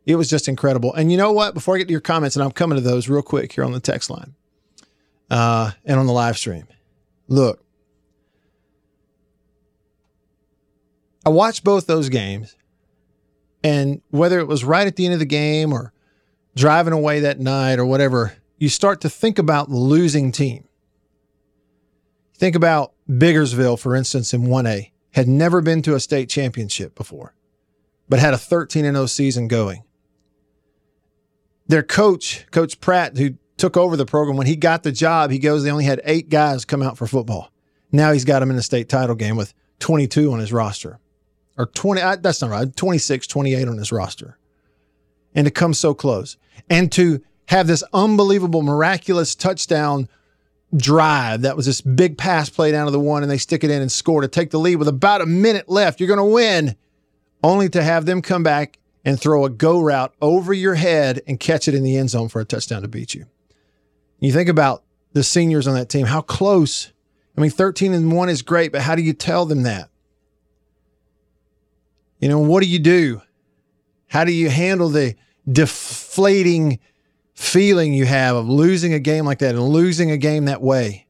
It 0.04 0.16
was 0.16 0.28
just 0.28 0.48
incredible. 0.48 0.92
And 0.94 1.12
you 1.12 1.18
know 1.18 1.32
what? 1.32 1.54
Before 1.54 1.76
I 1.76 1.78
get 1.78 1.86
to 1.88 1.92
your 1.92 2.00
comments, 2.00 2.34
and 2.34 2.42
I'm 2.42 2.50
coming 2.50 2.76
to 2.76 2.82
those 2.82 3.08
real 3.08 3.22
quick 3.22 3.52
here 3.52 3.64
on 3.64 3.72
the 3.72 3.80
text 3.80 4.10
line 4.10 4.34
uh, 5.30 5.70
and 5.84 6.00
on 6.00 6.06
the 6.06 6.12
live 6.12 6.36
stream. 6.36 6.66
Look, 7.28 7.62
I 11.24 11.28
watched 11.28 11.62
both 11.62 11.86
those 11.86 12.08
games, 12.08 12.56
and 13.62 14.00
whether 14.10 14.38
it 14.38 14.46
was 14.46 14.64
right 14.64 14.86
at 14.86 14.96
the 14.96 15.04
end 15.04 15.14
of 15.14 15.20
the 15.20 15.26
game 15.26 15.72
or 15.72 15.92
driving 16.56 16.92
away 16.92 17.20
that 17.20 17.40
night 17.40 17.78
or 17.78 17.86
whatever, 17.86 18.34
you 18.58 18.68
start 18.68 19.00
to 19.02 19.10
think 19.10 19.38
about 19.38 19.68
the 19.68 19.76
losing 19.76 20.32
team. 20.32 20.66
Think 22.34 22.56
about 22.56 22.92
Biggersville, 23.08 23.78
for 23.78 23.94
instance, 23.94 24.32
in 24.32 24.42
1A, 24.42 24.90
had 25.12 25.28
never 25.28 25.60
been 25.60 25.82
to 25.82 25.94
a 25.94 26.00
state 26.00 26.28
championship 26.28 26.94
before, 26.94 27.34
but 28.08 28.18
had 28.18 28.34
a 28.34 28.38
13 28.38 28.84
0 28.84 29.06
season 29.06 29.48
going 29.48 29.84
their 31.70 31.82
coach, 31.82 32.46
Coach 32.50 32.80
Pratt, 32.80 33.16
who 33.16 33.34
took 33.56 33.76
over 33.76 33.96
the 33.96 34.06
program, 34.06 34.36
when 34.36 34.46
he 34.46 34.56
got 34.56 34.82
the 34.82 34.92
job, 34.92 35.30
he 35.30 35.38
goes, 35.38 35.62
they 35.62 35.70
only 35.70 35.84
had 35.84 36.00
eight 36.04 36.28
guys 36.28 36.64
come 36.64 36.82
out 36.82 36.98
for 36.98 37.06
football. 37.06 37.52
Now 37.92 38.12
he's 38.12 38.24
got 38.24 38.40
them 38.40 38.50
in 38.50 38.56
the 38.56 38.62
state 38.62 38.88
title 38.88 39.14
game 39.14 39.36
with 39.36 39.54
22 39.78 40.32
on 40.32 40.40
his 40.40 40.52
roster. 40.52 40.98
Or 41.60 41.66
20, 41.66 42.00
uh, 42.00 42.16
that's 42.16 42.40
not 42.40 42.48
right, 42.48 42.74
26, 42.74 43.26
28 43.26 43.68
on 43.68 43.76
his 43.76 43.92
roster. 43.92 44.38
And 45.34 45.44
to 45.44 45.50
come 45.50 45.74
so 45.74 45.92
close. 45.92 46.38
And 46.70 46.90
to 46.92 47.20
have 47.48 47.66
this 47.66 47.84
unbelievable, 47.92 48.62
miraculous 48.62 49.34
touchdown 49.34 50.08
drive 50.74 51.42
that 51.42 51.56
was 51.56 51.66
this 51.66 51.82
big 51.82 52.16
pass 52.16 52.48
play 52.48 52.72
down 52.72 52.86
to 52.86 52.90
the 52.90 52.98
one, 52.98 53.22
and 53.22 53.30
they 53.30 53.36
stick 53.36 53.62
it 53.62 53.70
in 53.70 53.82
and 53.82 53.92
score 53.92 54.22
to 54.22 54.28
take 54.28 54.50
the 54.50 54.58
lead 54.58 54.76
with 54.76 54.88
about 54.88 55.20
a 55.20 55.26
minute 55.26 55.68
left. 55.68 56.00
You're 56.00 56.06
going 56.06 56.16
to 56.16 56.24
win, 56.24 56.76
only 57.42 57.68
to 57.68 57.82
have 57.82 58.06
them 58.06 58.22
come 58.22 58.42
back 58.42 58.78
and 59.04 59.20
throw 59.20 59.44
a 59.44 59.50
go 59.50 59.82
route 59.82 60.14
over 60.22 60.54
your 60.54 60.76
head 60.76 61.20
and 61.26 61.38
catch 61.38 61.68
it 61.68 61.74
in 61.74 61.82
the 61.82 61.98
end 61.98 62.08
zone 62.08 62.30
for 62.30 62.40
a 62.40 62.46
touchdown 62.46 62.80
to 62.80 62.88
beat 62.88 63.12
you. 63.12 63.26
You 64.18 64.32
think 64.32 64.48
about 64.48 64.82
the 65.12 65.22
seniors 65.22 65.66
on 65.66 65.74
that 65.74 65.90
team, 65.90 66.06
how 66.06 66.22
close. 66.22 66.90
I 67.36 67.42
mean, 67.42 67.50
13 67.50 67.92
and 67.92 68.10
1 68.10 68.28
is 68.30 68.40
great, 68.40 68.72
but 68.72 68.80
how 68.80 68.94
do 68.94 69.02
you 69.02 69.12
tell 69.12 69.44
them 69.44 69.64
that? 69.64 69.89
You 72.20 72.28
know, 72.28 72.38
what 72.38 72.62
do 72.62 72.68
you 72.68 72.78
do? 72.78 73.22
How 74.06 74.24
do 74.24 74.32
you 74.32 74.50
handle 74.50 74.88
the 74.88 75.16
deflating 75.50 76.78
feeling 77.34 77.94
you 77.94 78.04
have 78.04 78.36
of 78.36 78.48
losing 78.48 78.92
a 78.92 78.98
game 78.98 79.24
like 79.24 79.38
that 79.38 79.54
and 79.54 79.64
losing 79.64 80.10
a 80.10 80.16
game 80.16 80.44
that 80.44 80.62
way? 80.62 81.06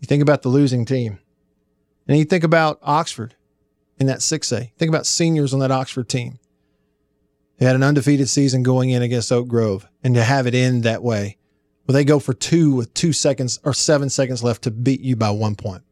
You 0.00 0.06
think 0.06 0.22
about 0.22 0.42
the 0.42 0.48
losing 0.48 0.84
team. 0.84 1.18
And 2.08 2.18
you 2.18 2.24
think 2.24 2.42
about 2.42 2.78
Oxford 2.82 3.36
in 3.98 4.06
that 4.06 4.18
6A. 4.18 4.72
Think 4.76 4.88
about 4.88 5.06
seniors 5.06 5.54
on 5.54 5.60
that 5.60 5.70
Oxford 5.70 6.08
team. 6.08 6.38
They 7.58 7.66
had 7.66 7.76
an 7.76 7.84
undefeated 7.84 8.28
season 8.28 8.64
going 8.64 8.90
in 8.90 9.02
against 9.02 9.30
Oak 9.30 9.46
Grove, 9.46 9.86
and 10.02 10.14
to 10.16 10.24
have 10.24 10.48
it 10.48 10.54
end 10.54 10.82
that 10.82 11.02
way, 11.02 11.36
where 11.84 11.92
they 11.92 12.04
go 12.04 12.18
for 12.18 12.34
two 12.34 12.74
with 12.74 12.92
two 12.92 13.12
seconds 13.12 13.60
or 13.62 13.72
seven 13.72 14.10
seconds 14.10 14.42
left 14.42 14.62
to 14.62 14.72
beat 14.72 15.00
you 15.00 15.14
by 15.14 15.30
one 15.30 15.54
point. 15.54 15.84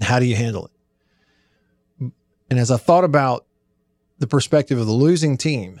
How 0.00 0.18
do 0.18 0.24
you 0.24 0.36
handle 0.36 0.66
it? 0.66 0.72
And 2.50 2.58
as 2.58 2.70
I 2.70 2.76
thought 2.76 3.04
about 3.04 3.46
the 4.18 4.26
perspective 4.26 4.78
of 4.78 4.86
the 4.86 4.92
losing 4.92 5.36
team, 5.36 5.80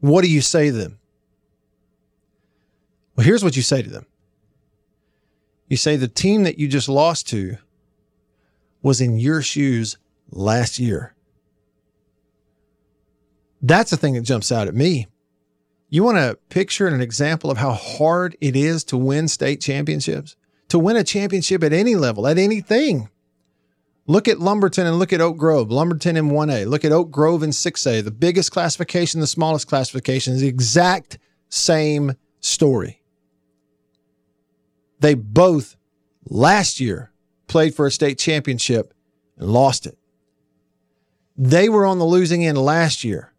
what 0.00 0.22
do 0.22 0.30
you 0.30 0.40
say 0.40 0.66
to 0.66 0.72
them? 0.72 0.98
Well, 3.16 3.24
here's 3.24 3.44
what 3.44 3.56
you 3.56 3.62
say 3.62 3.82
to 3.82 3.88
them. 3.90 4.06
You 5.68 5.76
say 5.76 5.96
the 5.96 6.08
team 6.08 6.44
that 6.44 6.58
you 6.58 6.68
just 6.68 6.88
lost 6.88 7.28
to 7.28 7.56
was 8.82 9.00
in 9.00 9.18
your 9.18 9.42
shoes 9.42 9.98
last 10.30 10.78
year. 10.78 11.14
That's 13.62 13.90
the 13.90 13.96
thing 13.96 14.14
that 14.14 14.20
jumps 14.20 14.52
out 14.52 14.68
at 14.68 14.74
me. 14.74 15.08
You 15.88 16.04
want 16.04 16.18
a 16.18 16.38
picture 16.50 16.86
and 16.86 16.94
an 16.94 17.02
example 17.02 17.50
of 17.50 17.58
how 17.58 17.72
hard 17.72 18.36
it 18.40 18.54
is 18.54 18.84
to 18.84 18.96
win 18.96 19.28
state 19.28 19.60
championships, 19.60 20.36
to 20.68 20.78
win 20.78 20.96
a 20.96 21.04
championship 21.04 21.64
at 21.64 21.72
any 21.72 21.94
level, 21.94 22.26
at 22.26 22.38
anything. 22.38 23.08
Look 24.06 24.28
at 24.28 24.38
Lumberton 24.38 24.86
and 24.86 24.98
look 24.98 25.12
at 25.12 25.20
Oak 25.20 25.36
Grove. 25.36 25.70
Lumberton 25.70 26.16
in 26.16 26.30
1A. 26.30 26.66
Look 26.66 26.84
at 26.84 26.92
Oak 26.92 27.10
Grove 27.10 27.42
in 27.42 27.50
6A. 27.50 28.04
The 28.04 28.10
biggest 28.10 28.52
classification, 28.52 29.20
the 29.20 29.26
smallest 29.26 29.66
classification 29.66 30.34
is 30.34 30.40
the 30.40 30.48
exact 30.48 31.18
same 31.48 32.14
story. 32.40 33.02
They 35.00 35.14
both 35.14 35.76
last 36.24 36.80
year 36.80 37.12
played 37.48 37.74
for 37.74 37.86
a 37.86 37.90
state 37.90 38.18
championship 38.18 38.94
and 39.36 39.50
lost 39.50 39.86
it. 39.86 39.98
They 41.36 41.68
were 41.68 41.84
on 41.84 41.98
the 41.98 42.06
losing 42.06 42.46
end 42.46 42.58
last 42.58 43.04
year. 43.04 43.32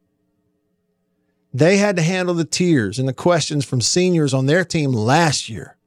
They 1.53 1.77
had 1.77 1.95
to 1.95 2.03
handle 2.03 2.35
the 2.35 2.45
tears 2.45 2.99
and 2.99 3.07
the 3.07 3.13
questions 3.13 3.65
from 3.65 3.81
seniors 3.81 4.33
on 4.33 4.45
their 4.45 4.63
team 4.63 4.91
last 4.91 5.49
year. 5.49 5.77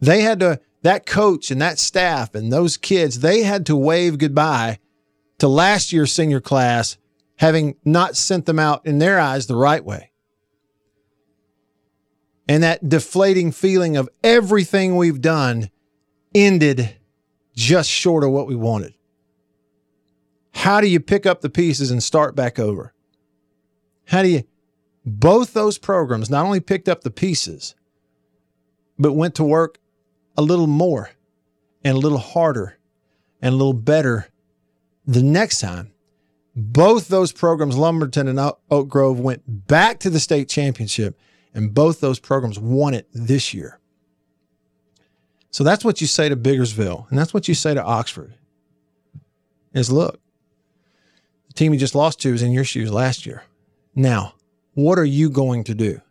They 0.00 0.22
had 0.22 0.40
to, 0.40 0.60
that 0.82 1.06
coach 1.06 1.50
and 1.50 1.60
that 1.60 1.78
staff 1.78 2.34
and 2.34 2.52
those 2.52 2.76
kids, 2.76 3.20
they 3.20 3.42
had 3.42 3.66
to 3.66 3.76
wave 3.76 4.18
goodbye 4.18 4.78
to 5.38 5.48
last 5.48 5.92
year's 5.92 6.12
senior 6.12 6.40
class, 6.40 6.96
having 7.36 7.76
not 7.84 8.16
sent 8.16 8.46
them 8.46 8.58
out 8.58 8.84
in 8.86 8.98
their 8.98 9.18
eyes 9.18 9.46
the 9.46 9.56
right 9.56 9.84
way. 9.84 10.10
And 12.48 12.62
that 12.62 12.88
deflating 12.88 13.52
feeling 13.52 13.96
of 13.96 14.08
everything 14.22 14.96
we've 14.96 15.20
done 15.20 15.70
ended 16.34 16.96
just 17.54 17.88
short 17.88 18.24
of 18.24 18.30
what 18.30 18.46
we 18.46 18.56
wanted. 18.56 18.94
How 20.54 20.80
do 20.80 20.86
you 20.86 21.00
pick 21.00 21.26
up 21.26 21.40
the 21.40 21.50
pieces 21.50 21.90
and 21.90 22.02
start 22.02 22.34
back 22.34 22.58
over? 22.58 22.92
How 24.06 24.22
do 24.22 24.28
you? 24.28 24.44
Both 25.04 25.52
those 25.52 25.78
programs 25.78 26.30
not 26.30 26.44
only 26.44 26.60
picked 26.60 26.88
up 26.88 27.02
the 27.02 27.10
pieces, 27.10 27.74
but 28.98 29.14
went 29.14 29.34
to 29.36 29.44
work 29.44 29.78
a 30.36 30.42
little 30.42 30.66
more 30.66 31.10
and 31.84 31.96
a 31.96 32.00
little 32.00 32.18
harder 32.18 32.78
and 33.40 33.54
a 33.54 33.56
little 33.56 33.72
better 33.72 34.28
the 35.06 35.22
next 35.22 35.60
time. 35.60 35.92
Both 36.54 37.08
those 37.08 37.32
programs, 37.32 37.76
Lumberton 37.76 38.28
and 38.28 38.38
Oak 38.70 38.88
Grove, 38.88 39.18
went 39.18 39.42
back 39.46 40.00
to 40.00 40.10
the 40.10 40.20
state 40.20 40.50
championship, 40.50 41.18
and 41.54 41.72
both 41.72 42.00
those 42.00 42.18
programs 42.18 42.58
won 42.58 42.92
it 42.92 43.08
this 43.12 43.54
year. 43.54 43.80
So 45.50 45.64
that's 45.64 45.84
what 45.84 46.02
you 46.02 46.06
say 46.06 46.28
to 46.28 46.36
Biggersville, 46.36 47.08
and 47.08 47.18
that's 47.18 47.32
what 47.32 47.48
you 47.48 47.54
say 47.54 47.72
to 47.72 47.82
Oxford. 47.82 48.34
Is 49.72 49.90
look, 49.90 50.20
the 51.46 51.54
team 51.54 51.72
you 51.72 51.80
just 51.80 51.94
lost 51.94 52.20
to 52.20 52.34
is 52.34 52.42
in 52.42 52.52
your 52.52 52.64
shoes 52.64 52.92
last 52.92 53.24
year. 53.24 53.44
Now, 53.94 54.34
what 54.74 54.98
are 54.98 55.04
you 55.04 55.30
going 55.30 55.64
to 55.64 55.74
do? 55.74 56.02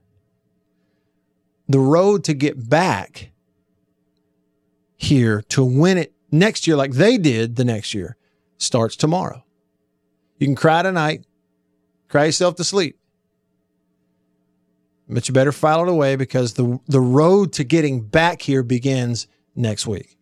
the 1.72 1.80
road 1.80 2.24
to 2.26 2.34
get 2.34 2.70
back 2.70 3.32
here 5.12 5.42
to 5.50 5.64
win 5.64 5.98
it 5.98 6.14
next 6.32 6.66
year, 6.66 6.78
like 6.78 6.94
they 6.94 7.18
did 7.18 7.58
the 7.58 7.66
next 7.66 7.94
year, 7.94 8.16
starts 8.58 8.96
tomorrow. 8.96 9.44
You 10.38 10.48
can 10.48 10.56
cry 10.56 10.82
tonight, 10.82 11.26
cry 12.08 12.26
yourself 12.26 12.56
to 12.56 12.64
sleep. 12.64 12.98
But 15.10 15.28
you 15.28 15.34
better 15.34 15.52
file 15.52 15.84
it 15.84 15.90
away 15.90 16.16
because 16.16 16.54
the 16.54 16.80
the 16.88 17.02
road 17.02 17.52
to 17.54 17.66
getting 17.66 18.02
back 18.02 18.42
here 18.42 18.64
begins 18.64 19.28
next 19.54 19.86
week. 19.86 20.18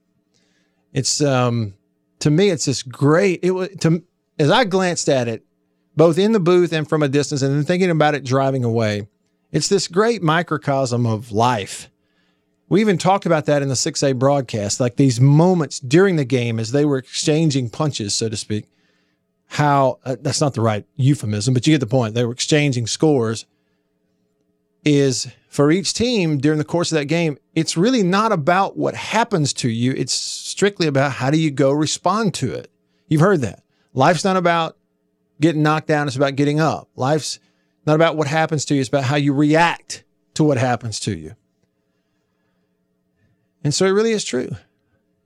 It's 0.91 1.21
um 1.21 1.75
to 2.19 2.31
me 2.31 2.49
it's 2.49 2.65
this 2.65 2.81
great 2.81 3.41
it 3.43 3.51
was 3.51 3.69
to 3.81 4.03
as 4.39 4.49
I 4.49 4.63
glanced 4.63 5.07
at 5.07 5.27
it 5.27 5.45
both 5.95 6.17
in 6.17 6.31
the 6.31 6.39
booth 6.39 6.73
and 6.73 6.89
from 6.89 7.03
a 7.03 7.07
distance 7.07 7.43
and 7.43 7.55
then 7.55 7.63
thinking 7.63 7.91
about 7.91 8.15
it 8.15 8.23
driving 8.23 8.63
away. 8.63 9.07
It's 9.51 9.67
this 9.67 9.87
great 9.87 10.23
microcosm 10.23 11.05
of 11.05 11.31
life. 11.31 11.91
We 12.69 12.81
even 12.81 12.99
talked 12.99 13.25
about 13.25 13.45
that 13.45 13.63
in 13.63 13.67
the 13.67 13.73
6A 13.73 14.17
broadcast, 14.19 14.79
like 14.79 14.95
these 14.95 15.19
moments 15.19 15.79
during 15.79 16.15
the 16.15 16.25
game 16.25 16.59
as 16.59 16.71
they 16.71 16.85
were 16.85 16.99
exchanging 16.99 17.71
punches, 17.71 18.15
so 18.15 18.29
to 18.29 18.37
speak. 18.37 18.65
How 19.47 19.97
uh, 20.05 20.15
that's 20.21 20.39
not 20.39 20.53
the 20.53 20.61
right 20.61 20.85
euphemism, 20.95 21.55
but 21.55 21.65
you 21.65 21.73
get 21.73 21.79
the 21.79 21.87
point. 21.87 22.13
They 22.13 22.23
were 22.23 22.31
exchanging 22.31 22.85
scores. 22.85 23.47
Is 24.85 25.27
for 25.49 25.71
each 25.71 25.93
team 25.93 26.37
during 26.37 26.59
the 26.59 26.63
course 26.63 26.91
of 26.91 26.97
that 26.99 27.05
game, 27.05 27.37
it's 27.55 27.75
really 27.75 28.03
not 28.03 28.31
about 28.31 28.77
what 28.77 28.93
happens 28.93 29.51
to 29.53 29.69
you. 29.69 29.91
It's 29.97 30.13
strictly 30.13 30.85
about 30.85 31.13
how 31.13 31.31
do 31.31 31.39
you 31.39 31.49
go 31.49 31.71
respond 31.71 32.35
to 32.35 32.53
it. 32.53 32.71
You've 33.07 33.21
heard 33.21 33.41
that. 33.41 33.63
Life's 33.93 34.23
not 34.23 34.37
about 34.37 34.77
getting 35.41 35.63
knocked 35.63 35.87
down, 35.87 36.07
it's 36.07 36.15
about 36.15 36.35
getting 36.35 36.59
up. 36.59 36.87
Life's 36.95 37.39
not 37.85 37.95
about 37.95 38.15
what 38.15 38.27
happens 38.27 38.63
to 38.65 38.75
you, 38.75 38.81
it's 38.81 38.89
about 38.89 39.05
how 39.05 39.15
you 39.15 39.33
react 39.33 40.03
to 40.35 40.43
what 40.43 40.57
happens 40.57 40.99
to 41.01 41.17
you. 41.17 41.35
And 43.63 43.73
so 43.73 43.85
it 43.85 43.91
really 43.91 44.11
is 44.11 44.23
true. 44.23 44.49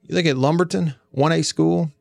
You 0.03 0.15
look 0.15 0.25
at 0.25 0.37
Lumberton, 0.37 0.95
1A 1.15 1.45
school, 1.45 1.91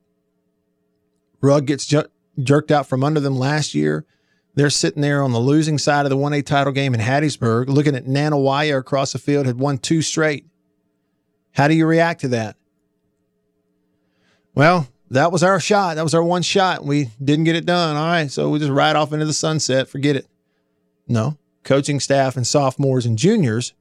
rug 1.41 1.67
gets 1.67 1.87
ju- 1.87 2.09
jerked 2.43 2.71
out 2.71 2.89
from 2.89 3.05
under 3.05 3.21
them 3.21 3.37
last 3.37 3.75
year. 3.75 4.07
They're 4.55 4.71
sitting 4.71 5.03
there 5.03 5.23
on 5.23 5.33
the 5.33 5.41
losing 5.41 5.79
side 5.79 6.05
of 6.05 6.11
the 6.11 6.17
1A 6.17 6.45
title 6.45 6.73
game 6.73 6.95
in 6.95 7.01
Hattiesburg, 7.01 7.69
looking 7.69 7.95
at 7.95 8.07
Nanih 8.07 8.33
Waiya 8.33 8.79
across 8.79 9.13
the 9.13 9.19
field, 9.19 9.47
had 9.47 9.59
won 9.59 9.79
two 9.79 10.03
straight. 10.03 10.47
How 11.53 11.69
do 11.69 11.75
you 11.75 11.87
react 11.87 12.23
to 12.23 12.29
that? 12.29 12.57
Well, 14.55 14.89
that 15.11 15.33
was 15.33 15.43
our 15.43 15.61
shot. 15.61 15.97
That 15.97 16.03
was 16.03 16.15
our 16.15 16.23
one 16.23 16.43
shot. 16.43 16.85
We 16.85 17.11
didn't 17.23 17.45
get 17.45 17.57
it 17.57 17.67
done. 17.67 17.97
All 17.97 18.07
right. 18.07 18.31
So 18.31 18.49
we 18.49 18.59
just 18.59 18.71
ride 18.71 18.97
off 18.97 19.13
into 19.13 19.27
the 19.27 19.33
sunset. 19.33 19.89
Forget 19.89 20.17
it. 20.17 20.27
No. 21.07 21.37
Coaching 21.65 22.01
staff 22.01 22.37
and 22.37 22.47
sophomores 22.47 23.07
and 23.07 23.19
juniors 23.19 23.75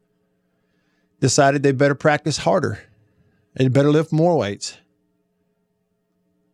decided 1.22 1.63
they 1.63 1.72
better 1.72 1.96
practice 1.96 2.40
harder. 2.40 2.80
They 3.56 3.68
better 3.70 3.92
lift 3.92 4.12
more 4.12 4.38
weights. 4.38 4.78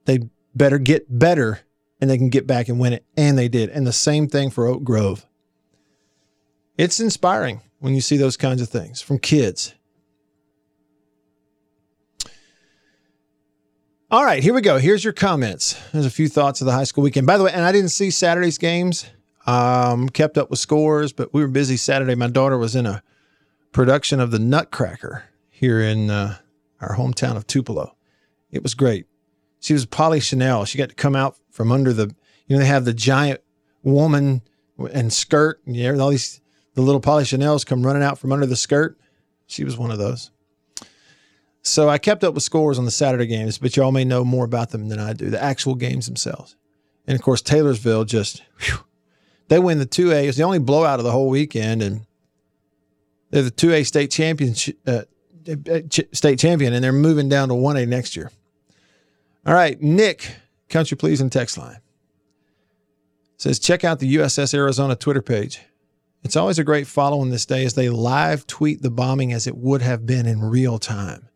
They 0.05 0.29
better 0.53 0.77
get 0.77 1.05
better 1.17 1.61
and 1.99 2.09
they 2.09 2.17
can 2.17 2.29
get 2.29 2.45
back 2.45 2.69
and 2.69 2.79
win 2.79 2.93
it. 2.93 3.03
And 3.15 3.37
they 3.37 3.47
did. 3.47 3.69
And 3.69 3.87
the 3.87 3.93
same 3.93 4.27
thing 4.27 4.51
for 4.51 4.67
Oak 4.67 4.83
Grove. 4.83 5.25
It's 6.77 6.99
inspiring 6.99 7.61
when 7.79 7.95
you 7.95 8.01
see 8.01 8.17
those 8.17 8.37
kinds 8.37 8.61
of 8.61 8.69
things 8.69 9.01
from 9.01 9.17
kids. 9.17 9.73
All 14.09 14.23
right, 14.23 14.41
here 14.41 14.53
we 14.53 14.61
go. 14.61 14.77
Here's 14.77 15.03
your 15.03 15.11
comments. 15.11 15.77
There's 15.91 16.05
a 16.05 16.11
few 16.11 16.29
thoughts 16.29 16.61
of 16.61 16.65
the 16.65 16.71
high 16.71 16.85
school 16.85 17.03
weekend. 17.03 17.27
By 17.27 17.37
the 17.37 17.43
way, 17.43 17.51
and 17.51 17.65
I 17.65 17.71
didn't 17.71 17.89
see 17.89 18.09
Saturday's 18.09 18.57
games, 18.57 19.05
um, 19.45 20.07
kept 20.07 20.37
up 20.37 20.49
with 20.49 20.59
scores, 20.59 21.11
but 21.11 21.33
we 21.33 21.41
were 21.41 21.49
busy 21.49 21.75
Saturday. 21.75 22.15
My 22.15 22.27
daughter 22.27 22.57
was 22.57 22.75
in 22.75 22.85
a 22.85 23.03
production 23.77 24.19
of 24.19 24.31
The 24.31 24.39
Nutcracker 24.39 25.25
here 25.51 25.79
in 25.79 26.09
uh, 26.09 26.37
our 26.81 26.95
hometown 26.95 27.35
of 27.35 27.45
Tupelo. 27.45 27.95
It 28.49 28.63
was 28.63 28.73
great. 28.73 29.05
She 29.59 29.73
was 29.73 29.85
Polichinelle. 29.85 30.67
She 30.67 30.79
got 30.79 30.89
to 30.89 30.95
come 30.95 31.15
out 31.15 31.37
from 31.51 31.71
under 31.71 31.93
the, 31.93 32.07
you 32.47 32.55
know, 32.55 32.57
they 32.57 32.65
have 32.65 32.85
the 32.85 32.93
giant 32.93 33.39
woman 33.83 34.41
and 34.91 35.13
skirt, 35.13 35.61
and 35.67 35.75
you 35.75 35.93
know, 35.93 36.05
all 36.05 36.09
these, 36.09 36.41
the 36.73 36.81
little 36.81 36.99
Polichinelles 36.99 37.67
come 37.67 37.85
running 37.85 38.01
out 38.01 38.17
from 38.17 38.31
under 38.31 38.47
the 38.47 38.55
skirt. 38.55 38.97
She 39.45 39.63
was 39.63 39.77
one 39.77 39.91
of 39.91 39.99
those. 39.99 40.31
So 41.61 41.87
I 41.87 41.99
kept 41.99 42.23
up 42.23 42.33
with 42.33 42.41
scores 42.41 42.79
on 42.79 42.85
the 42.85 42.89
Saturday 42.89 43.27
games, 43.27 43.59
but 43.59 43.77
y'all 43.77 43.91
may 43.91 44.05
know 44.05 44.25
more 44.25 44.45
about 44.45 44.71
them 44.71 44.89
than 44.89 44.97
I 44.97 45.13
do, 45.13 45.29
the 45.29 45.43
actual 45.43 45.75
games 45.75 46.07
themselves. 46.07 46.55
And 47.05 47.13
of 47.13 47.21
course, 47.21 47.43
Taylorsville 47.43 48.05
just, 48.05 48.41
whew, 48.59 48.79
they 49.49 49.59
win 49.59 49.77
the 49.77 49.85
2A. 49.85 50.27
It's 50.27 50.37
the 50.37 50.43
only 50.45 50.57
blowout 50.57 50.97
of 50.99 51.05
the 51.05 51.11
whole 51.11 51.29
weekend. 51.29 51.83
And 51.83 52.06
they're 53.29 53.43
the 53.43 53.51
2A 53.51 53.85
state 53.85 54.11
champion, 54.11 54.55
uh, 54.85 55.01
state 56.13 56.39
champion, 56.39 56.73
and 56.73 56.83
they're 56.83 56.93
moving 56.93 57.29
down 57.29 57.49
to 57.49 57.55
1A 57.55 57.87
next 57.87 58.15
year. 58.15 58.31
All 59.45 59.53
right, 59.53 59.81
Nick, 59.81 60.35
Country 60.69 60.97
Pleasing 60.97 61.29
text 61.29 61.57
line 61.57 61.79
says 63.37 63.59
check 63.59 63.83
out 63.83 63.99
the 63.99 64.15
USS 64.15 64.53
Arizona 64.53 64.95
Twitter 64.95 65.21
page. 65.21 65.61
It's 66.23 66.35
always 66.35 66.59
a 66.59 66.63
great 66.63 66.87
follow 66.87 67.21
on 67.21 67.29
this 67.29 67.45
day 67.45 67.63
as 67.63 67.75
they 67.75 67.89
live 67.89 68.47
tweet 68.47 68.81
the 68.81 68.89
bombing 68.89 69.31
as 69.31 69.47
it 69.47 69.55
would 69.55 69.81
have 69.81 70.05
been 70.05 70.25
in 70.25 70.41
real 70.41 70.79
time. 70.79 71.29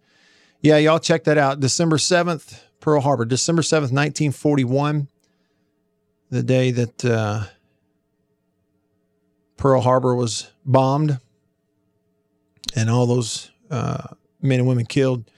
Yeah, 0.61 0.77
y'all 0.77 0.99
check 0.99 1.23
that 1.25 1.37
out. 1.37 1.59
December 1.59 1.97
7th, 1.97 2.59
Pearl 2.79 3.01
Harbor, 3.01 3.25
December 3.25 3.61
7th, 3.61 3.93
1941, 3.93 5.07
the 6.29 6.43
day 6.43 6.71
that 6.71 7.05
uh, 7.05 7.45
Pearl 9.57 9.81
Harbor 9.81 10.15
was 10.15 10.51
bombed 10.65 11.19
and 12.75 12.89
all 12.89 13.05
those 13.05 13.51
uh, 13.69 14.07
men 14.41 14.59
and 14.59 14.67
women 14.67 14.85
killed. 14.85 15.29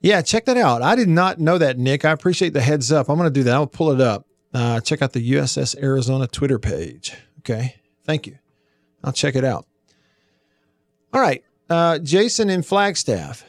Yeah, 0.00 0.20
check 0.20 0.44
that 0.46 0.56
out. 0.56 0.82
I 0.82 0.96
did 0.96 1.08
not 1.08 1.40
know 1.40 1.56
that, 1.58 1.78
Nick. 1.78 2.04
I 2.04 2.10
appreciate 2.10 2.52
the 2.52 2.60
heads 2.60 2.92
up. 2.92 3.08
I'm 3.08 3.16
going 3.16 3.26
to 3.26 3.32
do 3.32 3.44
that. 3.44 3.54
I'll 3.54 3.66
pull 3.66 3.90
it 3.90 4.00
up. 4.00 4.26
Uh, 4.52 4.80
check 4.80 5.02
out 5.02 5.12
the 5.12 5.32
USS 5.32 5.76
Arizona 5.82 6.26
Twitter 6.26 6.58
page. 6.58 7.14
Okay. 7.40 7.76
Thank 8.04 8.26
you. 8.26 8.38
I'll 9.02 9.12
check 9.12 9.34
it 9.34 9.44
out. 9.44 9.66
All 11.12 11.20
right. 11.20 11.42
Uh, 11.70 11.98
Jason 11.98 12.50
in 12.50 12.62
Flagstaff 12.62 13.44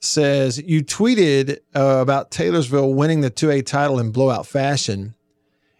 says 0.00 0.58
you 0.58 0.82
tweeted 0.82 1.58
uh, 1.74 1.98
about 2.00 2.30
Taylorsville 2.30 2.92
winning 2.92 3.20
the 3.20 3.30
2A 3.30 3.64
title 3.64 3.98
in 3.98 4.10
blowout 4.10 4.46
fashion 4.46 5.14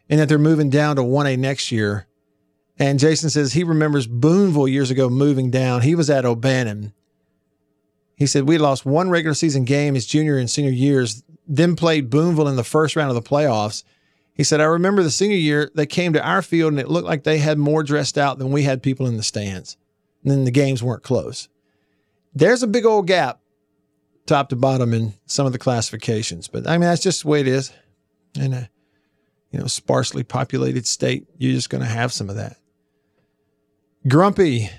and 0.08 0.20
that 0.20 0.28
they're 0.28 0.38
moving 0.38 0.70
down 0.70 0.96
to 0.96 1.02
1A 1.02 1.38
next 1.38 1.72
year. 1.72 2.06
And 2.78 2.98
Jason 2.98 3.30
says 3.30 3.52
he 3.52 3.64
remembers 3.64 4.06
Boonville 4.06 4.68
years 4.68 4.90
ago 4.90 5.08
moving 5.08 5.50
down. 5.50 5.82
He 5.82 5.94
was 5.94 6.10
at 6.10 6.24
O'Bannon. 6.24 6.92
He 8.16 8.26
said 8.26 8.48
we 8.48 8.58
lost 8.58 8.86
one 8.86 9.10
regular 9.10 9.34
season 9.34 9.64
game 9.64 9.94
his 9.94 10.06
junior 10.06 10.38
and 10.38 10.50
senior 10.50 10.70
years, 10.70 11.22
then 11.46 11.76
played 11.76 12.10
Boonville 12.10 12.48
in 12.48 12.56
the 12.56 12.64
first 12.64 12.96
round 12.96 13.10
of 13.10 13.14
the 13.14 13.28
playoffs. 13.28 13.84
He 14.34 14.42
said, 14.42 14.60
I 14.60 14.64
remember 14.64 15.02
the 15.02 15.10
senior 15.10 15.36
year, 15.36 15.70
they 15.74 15.86
came 15.86 16.12
to 16.12 16.26
our 16.26 16.42
field 16.42 16.72
and 16.72 16.80
it 16.80 16.88
looked 16.88 17.06
like 17.06 17.22
they 17.22 17.38
had 17.38 17.58
more 17.58 17.84
dressed 17.84 18.18
out 18.18 18.38
than 18.38 18.50
we 18.50 18.64
had 18.64 18.82
people 18.82 19.06
in 19.06 19.16
the 19.16 19.22
stands. 19.22 19.76
And 20.22 20.32
then 20.32 20.44
the 20.44 20.50
games 20.50 20.82
weren't 20.82 21.04
close. 21.04 21.48
There's 22.34 22.62
a 22.62 22.68
big 22.68 22.84
old 22.84 23.06
gap 23.06 23.40
top 24.26 24.48
to 24.48 24.56
bottom 24.56 24.92
in 24.92 25.14
some 25.26 25.46
of 25.46 25.52
the 25.52 25.58
classifications. 25.58 26.48
But 26.48 26.66
I 26.66 26.72
mean, 26.72 26.88
that's 26.88 27.02
just 27.02 27.22
the 27.22 27.28
way 27.28 27.40
it 27.40 27.48
is. 27.48 27.72
In 28.36 28.52
a 28.52 28.68
you 29.52 29.60
know 29.60 29.66
sparsely 29.66 30.24
populated 30.24 30.86
state, 30.86 31.28
you're 31.38 31.52
just 31.52 31.70
going 31.70 31.82
to 31.82 31.88
have 31.88 32.12
some 32.12 32.28
of 32.28 32.34
that. 32.36 32.56
Grumpy. 34.08 34.70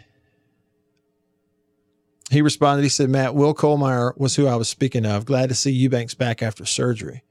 He 2.32 2.42
responded. 2.42 2.84
He 2.84 2.90
said, 2.90 3.10
"Matt, 3.10 3.36
Will 3.36 3.54
Kohlmeyer 3.54 4.18
was 4.18 4.36
who 4.36 4.48
I 4.48 4.56
was 4.56 4.68
speaking 4.68 5.06
of. 5.06 5.26
Glad 5.26 5.50
to 5.50 5.56
see 5.56 5.72
Eubanks 5.72 6.14
back 6.14 6.42
after 6.42 6.66
surgery." 6.66 7.24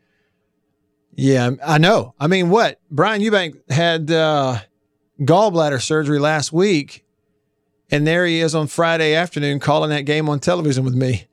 Yeah, 1.16 1.50
I 1.64 1.78
know. 1.78 2.14
I 2.18 2.26
mean, 2.26 2.50
what 2.50 2.80
Brian 2.90 3.22
Eubank 3.22 3.70
had 3.70 4.10
uh, 4.10 4.58
gallbladder 5.20 5.80
surgery 5.80 6.18
last 6.18 6.52
week, 6.52 7.04
and 7.90 8.06
there 8.06 8.26
he 8.26 8.40
is 8.40 8.54
on 8.54 8.66
Friday 8.66 9.14
afternoon 9.14 9.60
calling 9.60 9.90
that 9.90 10.02
game 10.02 10.28
on 10.28 10.40
television 10.40 10.84
with 10.84 10.94
me. 10.94 11.26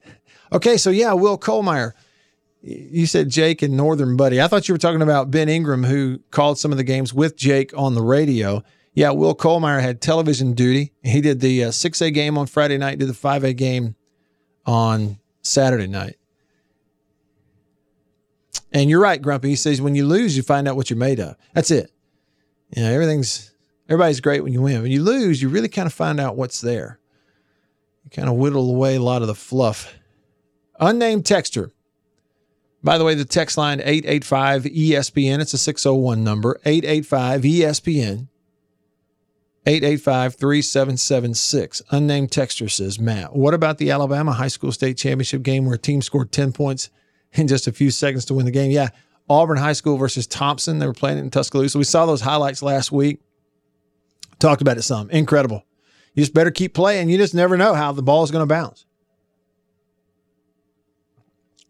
Okay, 0.54 0.78
so 0.78 0.90
yeah, 0.90 1.14
Will 1.14 1.38
Kohlmeyer. 1.38 1.94
You 2.62 3.08
said 3.08 3.30
Jake 3.30 3.64
and 3.64 3.76
Northern 3.76 4.16
Buddy. 4.16 4.40
I 4.40 4.48
thought 4.48 4.68
you 4.68 4.76
were 4.76 4.80
talking 4.80 5.02
about 5.02 5.32
Ben 5.32 5.50
Ingram, 5.50 5.84
who 5.84 6.20
called 6.30 6.60
some 6.60 6.72
of 6.72 6.78
the 6.78 6.84
games 6.84 7.12
with 7.12 7.36
Jake 7.36 7.76
on 7.76 7.96
the 7.96 8.04
radio. 8.04 8.64
Yeah, 8.94 9.12
Will 9.12 9.36
Kohlmeyer 9.36 9.82
had 9.82 10.02
television 10.02 10.54
duty. 10.54 10.94
He 11.02 11.22
did 11.22 11.40
the 11.40 11.66
uh, 11.66 11.70
6A 11.70 12.14
game 12.14 12.38
on 12.38 12.46
Friday 12.48 12.78
night, 12.78 13.00
did 13.00 13.08
the 13.08 13.14
5A 13.14 13.56
game 13.56 13.96
on 14.66 15.18
Saturday 15.42 15.88
night. 15.88 16.18
And 18.74 18.90
you're 18.90 19.02
right, 19.02 19.22
Grumpy. 19.22 19.50
He 19.50 19.56
says 19.56 19.82
when 19.82 19.96
you 19.96 20.06
lose, 20.06 20.36
you 20.36 20.44
find 20.44 20.68
out 20.68 20.76
what 20.76 20.90
you're 20.90 20.98
made 20.98 21.20
of. 21.20 21.36
That's 21.54 21.72
it. 21.72 21.92
You 22.76 22.84
know, 22.84 22.92
everything's 22.92 23.54
everybody's 23.90 24.22
great 24.22 24.44
when 24.44 24.54
you 24.54 24.62
win. 24.62 24.82
When 24.82 24.92
you 24.92 25.04
lose, 25.04 25.42
you 25.42 25.50
really 25.50 25.68
kind 25.68 25.88
of 25.88 25.94
find 25.94 26.20
out 26.20 26.38
what's 26.38 26.62
there. 26.62 27.00
You 28.06 28.12
kind 28.12 28.30
of 28.30 28.36
whittle 28.36 28.70
away 28.70 28.96
a 28.96 29.02
lot 29.02 29.22
of 29.22 29.28
the 29.28 29.36
fluff 29.36 29.94
Unnamed 30.82 31.24
texter. 31.24 31.72
By 32.84 32.98
the 32.98 33.06
way, 33.06 33.14
the 33.14 33.24
text 33.24 33.56
line 33.56 33.80
885 33.80 34.64
ESPN, 34.64 35.40
it's 35.40 35.54
a 35.54 35.60
601 35.60 36.24
number, 36.24 36.60
885 36.66 37.42
ESPN. 37.44 38.28
885 39.66 40.36
3776. 40.36 41.82
Unnamed 41.92 42.32
texter 42.32 42.70
says, 42.70 43.00
Matt, 43.00 43.36
what 43.36 43.54
about 43.54 43.78
the 43.78 43.92
Alabama 43.92 44.32
high 44.34 44.48
school 44.48 44.72
state 44.72 44.98
championship 44.98 45.44
game 45.44 45.66
where 45.66 45.76
a 45.76 45.80
team 45.80 46.02
scored 46.02 46.32
10 46.32 46.52
points 46.52 46.90
in 47.34 47.48
just 47.48 47.68
a 47.68 47.72
few 47.72 47.92
seconds 47.92 48.26
to 48.26 48.34
win 48.34 48.46
the 48.46 48.52
game? 48.52 48.72
Yeah, 48.72 48.90
Auburn 49.30 49.58
High 49.58 49.74
School 49.74 49.98
versus 49.98 50.26
Thompson. 50.26 50.80
They 50.80 50.88
were 50.88 50.94
playing 50.94 51.20
it 51.20 51.22
in 51.22 51.30
Tuscaloosa. 51.30 51.78
We 51.78 51.84
saw 51.84 52.06
those 52.06 52.22
highlights 52.22 52.64
last 52.64 52.92
week. 52.92 53.22
Talked 54.40 54.62
about 54.62 54.78
it 54.78 54.82
some. 54.82 55.10
Incredible. 55.12 55.64
You 56.16 56.24
just 56.24 56.34
better 56.34 56.52
keep 56.52 56.74
playing. 56.74 57.10
You 57.10 57.18
just 57.18 57.36
never 57.36 57.56
know 57.56 57.74
how 57.76 57.92
the 57.92 58.02
ball 58.02 58.24
is 58.24 58.32
going 58.32 58.42
to 58.42 58.48
bounce. 58.48 58.86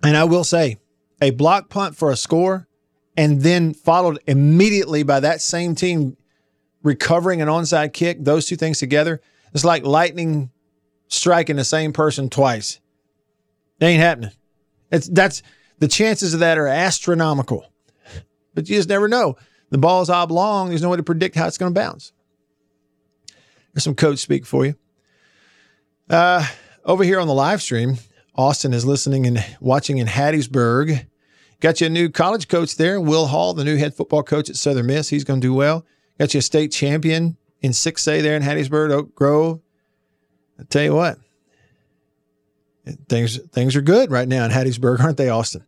And 0.01 0.17
I 0.17 0.23
will 0.23 0.43
say, 0.45 0.77
a 1.21 1.31
block 1.31 1.69
punt 1.69 1.95
for 1.95 2.09
a 2.09 2.15
score 2.15 2.67
and 3.15 3.41
then 3.41 3.73
followed 3.73 4.19
immediately 4.25 5.03
by 5.03 5.19
that 5.19 5.41
same 5.41 5.75
team 5.75 6.17
recovering 6.83 7.41
an 7.41 7.47
onside 7.47 7.93
kick, 7.93 8.17
those 8.23 8.45
two 8.45 8.55
things 8.55 8.79
together, 8.79 9.21
it's 9.53 9.65
like 9.65 9.85
lightning 9.85 10.49
striking 11.07 11.57
the 11.57 11.63
same 11.63 11.93
person 11.93 12.29
twice. 12.29 12.79
It 13.79 13.85
ain't 13.85 14.01
happening. 14.01 14.31
It's 14.91 15.07
that's 15.07 15.43
the 15.79 15.87
chances 15.87 16.33
of 16.33 16.39
that 16.41 16.57
are 16.57 16.67
astronomical. 16.67 17.65
But 18.53 18.69
you 18.69 18.75
just 18.75 18.89
never 18.89 19.07
know. 19.07 19.37
The 19.69 19.77
ball 19.77 20.01
is 20.01 20.09
oblong. 20.09 20.69
There's 20.69 20.81
no 20.81 20.89
way 20.89 20.97
to 20.97 21.03
predict 21.03 21.35
how 21.35 21.47
it's 21.47 21.57
going 21.57 21.73
to 21.73 21.79
bounce. 21.79 22.11
There's 23.73 23.83
some 23.83 23.95
coach 23.95 24.19
speak 24.19 24.45
for 24.45 24.65
you. 24.65 24.75
Uh, 26.09 26.45
over 26.83 27.03
here 27.03 27.19
on 27.19 27.27
the 27.27 27.33
live 27.33 27.61
stream, 27.61 27.97
Austin 28.35 28.73
is 28.73 28.85
listening 28.85 29.25
and 29.25 29.43
watching 29.61 29.97
in 29.97 30.07
Hattiesburg. 30.07 31.05
Got 31.61 31.79
you 31.79 31.87
a 31.87 31.89
new 31.89 32.09
college 32.09 32.47
coach 32.47 32.75
there, 32.75 32.99
Will 32.99 33.27
Hall, 33.27 33.53
the 33.53 33.63
new 33.63 33.77
head 33.77 33.93
football 33.93 34.23
coach 34.23 34.49
at 34.49 34.55
Southern 34.57 34.87
Miss. 34.87 35.09
He's 35.09 35.23
going 35.23 35.39
to 35.39 35.47
do 35.47 35.53
well. 35.53 35.85
Got 36.21 36.35
you 36.35 36.37
a 36.37 36.43
state 36.43 36.71
champion 36.71 37.35
in 37.61 37.71
6A 37.71 38.21
there 38.21 38.35
in 38.35 38.43
Hattiesburg, 38.43 38.91
Oak 38.91 39.15
Grove. 39.15 39.59
I 40.59 40.63
tell 40.69 40.83
you 40.83 40.93
what, 40.93 41.17
things 43.09 43.39
things 43.47 43.75
are 43.75 43.81
good 43.81 44.11
right 44.11 44.27
now 44.27 44.45
in 44.45 44.51
Hattiesburg, 44.51 44.99
aren't 44.99 45.17
they, 45.17 45.29
Austin? 45.29 45.65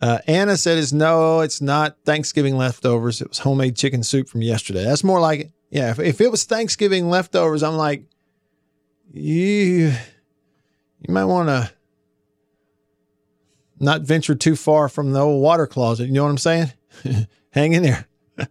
Uh, 0.00 0.18
Anna 0.28 0.56
said, 0.56 0.78
"Is 0.78 0.92
no, 0.92 1.40
it's 1.40 1.60
not 1.60 1.96
Thanksgiving 2.04 2.56
leftovers. 2.56 3.20
It 3.20 3.30
was 3.30 3.40
homemade 3.40 3.74
chicken 3.74 4.04
soup 4.04 4.28
from 4.28 4.42
yesterday. 4.42 4.84
That's 4.84 5.02
more 5.02 5.20
like 5.20 5.40
it. 5.40 5.52
Yeah, 5.70 5.90
if, 5.90 5.98
if 5.98 6.20
it 6.20 6.30
was 6.30 6.44
Thanksgiving 6.44 7.10
leftovers, 7.10 7.64
I'm 7.64 7.76
like, 7.76 8.04
you 9.12 9.92
you 11.00 11.12
might 11.12 11.24
want 11.24 11.48
to 11.48 11.72
not 13.80 14.02
venture 14.02 14.36
too 14.36 14.54
far 14.54 14.88
from 14.88 15.10
the 15.10 15.18
old 15.18 15.42
water 15.42 15.66
closet. 15.66 16.06
You 16.06 16.12
know 16.12 16.22
what 16.22 16.30
I'm 16.30 16.38
saying? 16.38 16.72
Hang 17.50 17.72
in 17.72 17.82
there." 17.82 18.06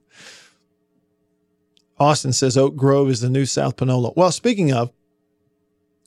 Austin 2.04 2.34
says 2.34 2.58
Oak 2.58 2.76
Grove 2.76 3.10
is 3.10 3.22
the 3.22 3.30
new 3.30 3.46
South 3.46 3.78
Panola. 3.78 4.12
Well, 4.16 4.32
speaking 4.32 4.74
of, 4.74 4.92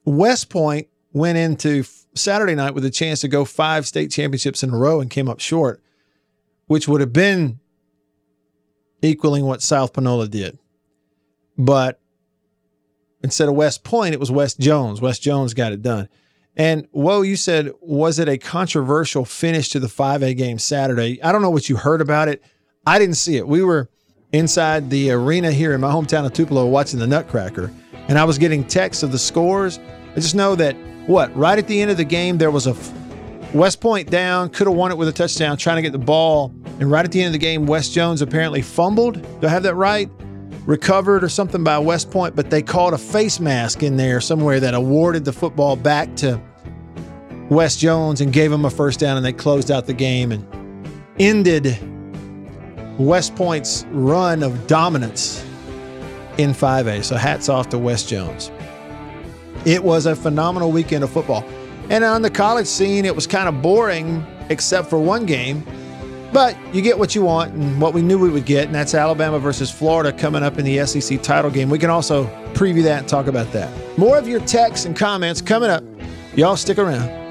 West 0.04 0.50
Point 0.50 0.88
went 1.12 1.38
into 1.38 1.84
Saturday 2.14 2.54
night 2.54 2.74
with 2.74 2.84
a 2.84 2.90
chance 2.90 3.22
to 3.22 3.28
go 3.28 3.46
five 3.46 3.86
state 3.86 4.10
championships 4.10 4.62
in 4.62 4.70
a 4.70 4.76
row 4.76 5.00
and 5.00 5.10
came 5.10 5.28
up 5.28 5.40
short, 5.40 5.82
which 6.66 6.86
would 6.86 7.00
have 7.00 7.14
been 7.14 7.60
equaling 9.00 9.46
what 9.46 9.62
South 9.62 9.94
Panola 9.94 10.28
did. 10.28 10.58
But 11.56 11.98
instead 13.22 13.48
of 13.48 13.54
West 13.54 13.82
Point, 13.82 14.12
it 14.12 14.20
was 14.20 14.30
West 14.30 14.60
Jones. 14.60 15.00
West 15.00 15.22
Jones 15.22 15.54
got 15.54 15.72
it 15.72 15.80
done. 15.80 16.08
And 16.56 16.88
whoa, 16.90 17.22
you 17.22 17.36
said, 17.36 17.72
was 17.80 18.18
it 18.18 18.28
a 18.28 18.36
controversial 18.36 19.24
finish 19.24 19.70
to 19.70 19.80
the 19.80 19.88
5A 19.88 20.36
game 20.36 20.58
Saturday? 20.58 21.22
I 21.22 21.32
don't 21.32 21.42
know 21.42 21.50
what 21.50 21.70
you 21.70 21.76
heard 21.76 22.02
about 22.02 22.28
it. 22.28 22.42
I 22.86 22.98
didn't 22.98 23.16
see 23.16 23.36
it. 23.36 23.48
We 23.48 23.62
were 23.62 23.90
inside 24.32 24.90
the 24.90 25.10
arena 25.10 25.52
here 25.52 25.72
in 25.72 25.80
my 25.80 25.90
hometown 25.90 26.26
of 26.26 26.32
Tupelo 26.32 26.66
watching 26.66 26.98
the 26.98 27.06
Nutcracker, 27.06 27.72
and 28.08 28.18
I 28.18 28.24
was 28.24 28.38
getting 28.38 28.64
texts 28.64 29.02
of 29.02 29.12
the 29.12 29.18
scores. 29.18 29.78
I 30.12 30.16
just 30.16 30.34
know 30.34 30.54
that 30.56 30.76
what 31.06 31.34
right 31.36 31.58
at 31.58 31.66
the 31.68 31.80
end 31.80 31.90
of 31.90 31.96
the 31.96 32.04
game 32.04 32.38
there 32.38 32.50
was 32.50 32.66
a 32.66 32.74
West 33.54 33.80
Point 33.80 34.10
down, 34.10 34.50
could 34.50 34.66
have 34.66 34.76
won 34.76 34.90
it 34.90 34.98
with 34.98 35.08
a 35.08 35.12
touchdown, 35.12 35.56
trying 35.56 35.76
to 35.76 35.82
get 35.82 35.92
the 35.92 35.98
ball, 35.98 36.52
and 36.80 36.90
right 36.90 37.04
at 37.04 37.12
the 37.12 37.20
end 37.20 37.28
of 37.28 37.32
the 37.32 37.38
game, 37.38 37.64
West 37.64 37.92
Jones 37.92 38.20
apparently 38.20 38.60
fumbled. 38.60 39.22
Do 39.40 39.46
I 39.46 39.50
have 39.50 39.62
that 39.62 39.76
right? 39.76 40.10
Recovered 40.66 41.22
or 41.22 41.28
something 41.28 41.62
by 41.62 41.78
West 41.78 42.10
Point, 42.10 42.34
but 42.34 42.50
they 42.50 42.60
called 42.60 42.92
a 42.92 42.98
face 42.98 43.38
mask 43.38 43.82
in 43.82 43.96
there 43.96 44.20
somewhere 44.20 44.58
that 44.60 44.74
awarded 44.74 45.24
the 45.24 45.32
football 45.32 45.76
back 45.76 46.14
to 46.16 46.40
West 47.48 47.78
Jones 47.78 48.20
and 48.20 48.32
gave 48.32 48.50
him 48.50 48.64
a 48.64 48.70
first 48.70 48.98
down, 48.98 49.16
and 49.16 49.24
they 49.24 49.32
closed 49.32 49.70
out 49.70 49.86
the 49.86 49.94
game 49.94 50.32
and 50.32 50.44
ended 51.18 51.78
West 52.98 53.34
Point's 53.36 53.84
run 53.90 54.42
of 54.42 54.66
dominance 54.66 55.44
in 56.38 56.50
5A. 56.50 57.04
So 57.04 57.16
hats 57.16 57.48
off 57.48 57.68
to 57.70 57.78
West 57.78 58.08
Jones. 58.08 58.50
It 59.64 59.82
was 59.82 60.06
a 60.06 60.14
phenomenal 60.14 60.70
weekend 60.70 61.04
of 61.04 61.10
football. 61.10 61.44
And 61.90 62.04
on 62.04 62.22
the 62.22 62.30
college 62.30 62.66
scene, 62.66 63.04
it 63.04 63.14
was 63.14 63.26
kind 63.26 63.48
of 63.48 63.62
boring 63.62 64.26
except 64.48 64.88
for 64.88 64.98
one 64.98 65.26
game. 65.26 65.64
But 66.32 66.56
you 66.74 66.82
get 66.82 66.98
what 66.98 67.14
you 67.14 67.22
want 67.22 67.54
and 67.54 67.80
what 67.80 67.94
we 67.94 68.02
knew 68.02 68.18
we 68.18 68.28
would 68.28 68.44
get, 68.44 68.66
and 68.66 68.74
that's 68.74 68.94
Alabama 68.94 69.38
versus 69.38 69.70
Florida 69.70 70.12
coming 70.12 70.42
up 70.42 70.58
in 70.58 70.64
the 70.64 70.84
SEC 70.84 71.22
title 71.22 71.50
game. 71.50 71.70
We 71.70 71.78
can 71.78 71.88
also 71.88 72.24
preview 72.52 72.82
that 72.82 72.98
and 73.00 73.08
talk 73.08 73.26
about 73.26 73.52
that. 73.52 73.70
More 73.96 74.18
of 74.18 74.26
your 74.28 74.40
texts 74.40 74.86
and 74.86 74.96
comments 74.96 75.40
coming 75.40 75.70
up. 75.70 75.84
Y'all 76.34 76.56
stick 76.56 76.78
around. 76.78 77.25